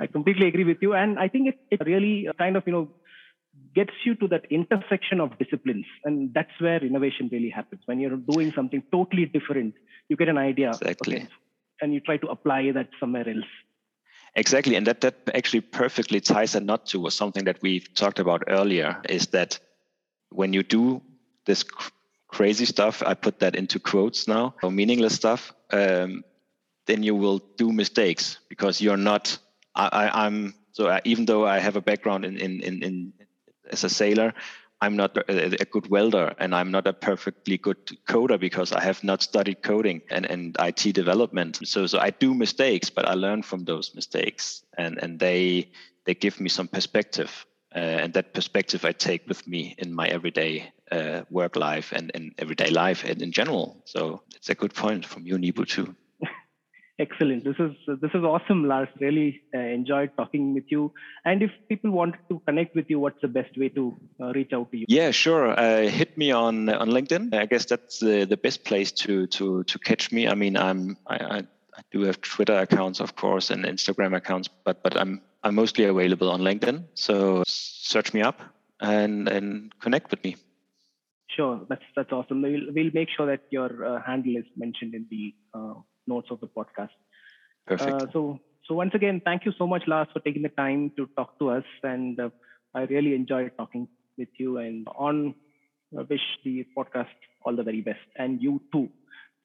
I 0.00 0.06
completely 0.10 0.48
agree 0.48 0.64
with 0.64 0.78
you. 0.80 0.94
And 0.94 1.18
I 1.18 1.28
think 1.28 1.48
it, 1.48 1.58
it 1.70 1.86
really 1.86 2.28
uh, 2.28 2.32
kind 2.34 2.56
of, 2.56 2.64
you 2.66 2.72
know, 2.72 2.90
gets 3.74 3.92
you 4.04 4.14
to 4.16 4.28
that 4.28 4.44
intersection 4.50 5.20
of 5.20 5.38
disciplines. 5.38 5.86
And 6.04 6.34
that's 6.34 6.50
where 6.58 6.84
innovation 6.84 7.28
really 7.30 7.50
happens. 7.50 7.82
When 7.86 8.00
you're 8.00 8.16
doing 8.16 8.52
something 8.54 8.82
totally 8.90 9.26
different, 9.26 9.74
you 10.08 10.16
get 10.16 10.28
an 10.28 10.38
idea. 10.38 10.70
Exactly. 10.70 11.16
Okay, 11.16 11.28
and 11.80 11.92
you 11.92 12.00
try 12.00 12.16
to 12.16 12.28
apply 12.28 12.70
that 12.72 12.88
somewhere 12.98 13.28
else. 13.28 13.44
Exactly. 14.36 14.74
And 14.74 14.86
that, 14.86 15.00
that 15.02 15.16
actually 15.34 15.60
perfectly 15.60 16.20
ties 16.20 16.54
a 16.54 16.60
knot 16.60 16.86
to 16.86 17.08
something 17.10 17.44
that 17.44 17.62
we 17.62 17.80
talked 17.80 18.18
about 18.18 18.42
earlier 18.48 19.00
is 19.08 19.28
that 19.28 19.58
when 20.30 20.52
you 20.52 20.62
do 20.62 21.00
this 21.46 21.64
crazy 22.34 22.64
stuff, 22.64 23.02
I 23.06 23.14
put 23.14 23.38
that 23.38 23.54
into 23.54 23.78
quotes 23.78 24.26
now, 24.26 24.54
or 24.62 24.70
meaningless 24.70 25.14
stuff, 25.14 25.52
um, 25.70 26.24
then 26.86 27.02
you 27.02 27.14
will 27.14 27.38
do 27.56 27.72
mistakes 27.72 28.38
because 28.48 28.80
you're 28.80 29.02
not. 29.12 29.38
I, 29.76 30.26
am 30.26 30.54
so 30.72 30.88
I, 30.88 31.00
even 31.04 31.24
though 31.26 31.46
I 31.46 31.58
have 31.58 31.76
a 31.76 31.80
background 31.80 32.24
in, 32.24 32.36
in, 32.36 32.60
in, 32.60 32.82
in 32.82 33.12
as 33.70 33.84
a 33.84 33.88
sailor, 33.88 34.34
I'm 34.80 34.96
not 34.96 35.16
a, 35.16 35.62
a, 35.62 35.64
good 35.64 35.88
welder 35.88 36.34
and 36.38 36.54
I'm 36.54 36.70
not 36.70 36.86
a 36.86 36.92
perfectly 36.92 37.58
good 37.58 37.86
coder 38.06 38.38
because 38.38 38.72
I 38.72 38.80
have 38.82 39.02
not 39.02 39.22
studied 39.22 39.62
coding 39.62 40.02
and, 40.10 40.26
and 40.26 40.56
IT 40.60 40.94
development. 40.94 41.66
So 41.66 41.86
so 41.86 41.98
I 41.98 42.10
do 42.10 42.34
mistakes, 42.34 42.90
but 42.90 43.08
I 43.08 43.14
learn 43.14 43.42
from 43.42 43.64
those 43.64 43.94
mistakes 43.94 44.64
and, 44.76 44.98
and 45.02 45.18
they 45.18 45.70
they 46.04 46.14
give 46.14 46.40
me 46.40 46.48
some 46.48 46.68
perspective. 46.68 47.46
Uh, 47.74 48.02
and 48.02 48.12
that 48.14 48.34
perspective 48.34 48.84
I 48.84 48.92
take 48.92 49.26
with 49.26 49.46
me 49.48 49.74
in 49.78 49.92
my 49.92 50.06
everyday 50.06 50.72
uh, 50.90 51.22
work 51.30 51.56
life 51.56 51.92
and, 51.92 52.10
and 52.14 52.32
everyday 52.38 52.70
life 52.70 53.04
and 53.04 53.22
in 53.22 53.32
general. 53.32 53.82
So 53.84 54.22
it's 54.34 54.48
a 54.48 54.54
good 54.54 54.74
point 54.74 55.06
from 55.06 55.26
you, 55.26 55.36
Nibu, 55.36 55.66
too. 55.66 55.94
Excellent. 56.98 57.42
This 57.42 57.56
is 57.58 57.72
this 58.00 58.12
is 58.14 58.22
awesome, 58.22 58.68
Lars. 58.68 58.88
Really 59.00 59.42
uh, 59.52 59.58
enjoyed 59.58 60.10
talking 60.16 60.54
with 60.54 60.64
you. 60.68 60.92
And 61.24 61.42
if 61.42 61.50
people 61.68 61.90
want 61.90 62.14
to 62.28 62.40
connect 62.46 62.76
with 62.76 62.88
you, 62.88 63.00
what's 63.00 63.20
the 63.20 63.28
best 63.28 63.58
way 63.58 63.68
to 63.70 63.96
uh, 64.20 64.32
reach 64.32 64.52
out 64.52 64.70
to 64.70 64.78
you? 64.78 64.86
Yeah, 64.88 65.10
sure. 65.10 65.58
Uh, 65.58 65.88
hit 65.88 66.16
me 66.16 66.30
on 66.30 66.68
on 66.68 66.90
LinkedIn. 66.90 67.34
I 67.34 67.46
guess 67.46 67.64
that's 67.64 67.98
the, 67.98 68.26
the 68.26 68.36
best 68.36 68.64
place 68.64 68.92
to 68.92 69.26
to 69.26 69.64
to 69.64 69.78
catch 69.80 70.12
me. 70.12 70.28
I 70.28 70.34
mean, 70.34 70.56
I'm 70.56 70.96
I, 71.08 71.16
I, 71.16 71.38
I 71.38 71.82
do 71.90 72.02
have 72.02 72.20
Twitter 72.20 72.58
accounts, 72.58 73.00
of 73.00 73.16
course, 73.16 73.50
and 73.50 73.64
Instagram 73.64 74.14
accounts, 74.16 74.48
but 74.64 74.82
but 74.84 74.96
I'm 74.96 75.20
I'm 75.42 75.56
mostly 75.56 75.84
available 75.86 76.30
on 76.30 76.42
LinkedIn. 76.42 76.84
So 76.94 77.42
search 77.46 78.14
me 78.14 78.22
up 78.22 78.40
and 78.80 79.28
and 79.28 79.72
connect 79.80 80.12
with 80.12 80.22
me. 80.22 80.36
Sure, 81.34 81.60
that's 81.68 81.82
that's 81.96 82.12
awesome. 82.12 82.42
We'll 82.42 82.72
we'll 82.74 82.90
make 82.94 83.08
sure 83.16 83.26
that 83.26 83.40
your 83.50 83.70
uh, 83.84 84.00
handle 84.06 84.36
is 84.36 84.44
mentioned 84.56 84.94
in 84.94 85.06
the 85.10 85.34
uh, 85.52 85.74
notes 86.06 86.28
of 86.30 86.40
the 86.40 86.46
podcast. 86.46 86.90
Perfect. 87.66 88.02
Uh, 88.02 88.06
so 88.12 88.38
so 88.66 88.74
once 88.74 88.92
again, 88.94 89.20
thank 89.24 89.44
you 89.44 89.52
so 89.58 89.66
much, 89.66 89.82
Lars, 89.86 90.08
for 90.12 90.20
taking 90.20 90.42
the 90.42 90.48
time 90.50 90.92
to 90.96 91.08
talk 91.16 91.38
to 91.40 91.50
us, 91.50 91.64
and 91.82 92.20
uh, 92.20 92.30
I 92.74 92.82
really 92.82 93.14
enjoyed 93.14 93.50
talking 93.56 93.88
with 94.16 94.28
you. 94.38 94.58
And 94.58 94.86
on 94.96 95.34
uh, 95.98 96.04
wish 96.08 96.20
the 96.44 96.66
podcast 96.76 97.16
all 97.44 97.56
the 97.56 97.62
very 97.62 97.80
best, 97.80 98.06
and 98.16 98.40
you 98.42 98.62
too. 98.72 98.88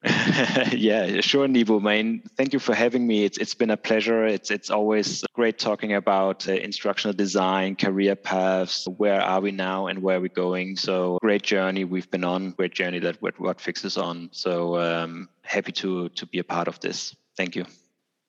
yeah, 0.72 1.20
sure, 1.20 1.46
Nibu. 1.48 1.82
Main, 1.82 2.22
thank 2.38 2.54
you 2.54 2.60
for 2.60 2.74
having 2.74 3.06
me. 3.06 3.26
It's 3.26 3.38
it's 3.38 3.54
been 3.54 3.70
a 3.70 3.76
pleasure. 3.76 4.26
It's 4.26 4.50
it's 4.50 4.70
always 4.70 5.26
great 5.34 5.60
talking 5.60 5.94
about 5.94 6.48
uh, 6.48 6.54
instructional 6.54 7.14
design, 7.14 7.76
career 7.76 8.16
paths, 8.16 8.88
where 8.88 9.22
are 9.22 9.42
we 9.42 9.52
now, 9.52 9.88
and 9.88 10.02
where 10.02 10.16
are 10.18 10.22
we 10.22 10.30
going. 10.30 10.78
So 10.78 11.18
great 11.22 11.44
journey 11.44 11.84
we've 11.84 12.10
been 12.10 12.24
on. 12.24 12.52
Great 12.52 12.74
journey 12.74 13.00
that 13.00 13.22
what 13.22 13.36
Whatfix 13.36 13.84
is 13.84 13.98
on. 13.98 14.30
So 14.32 14.80
um, 14.80 15.28
happy 15.42 15.74
to 15.74 16.08
to 16.08 16.26
be 16.26 16.40
a 16.40 16.46
part 16.46 16.70
of 16.70 16.80
this. 16.80 17.14
Thank 17.36 17.58
you. 17.58 17.66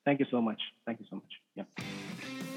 Thank 0.03 0.19
you 0.19 0.25
so 0.29 0.41
much. 0.41 0.59
Thank 0.85 0.99
you 0.99 1.05
so 1.09 1.15
much. 1.15 1.31
Yeah. 1.55 2.50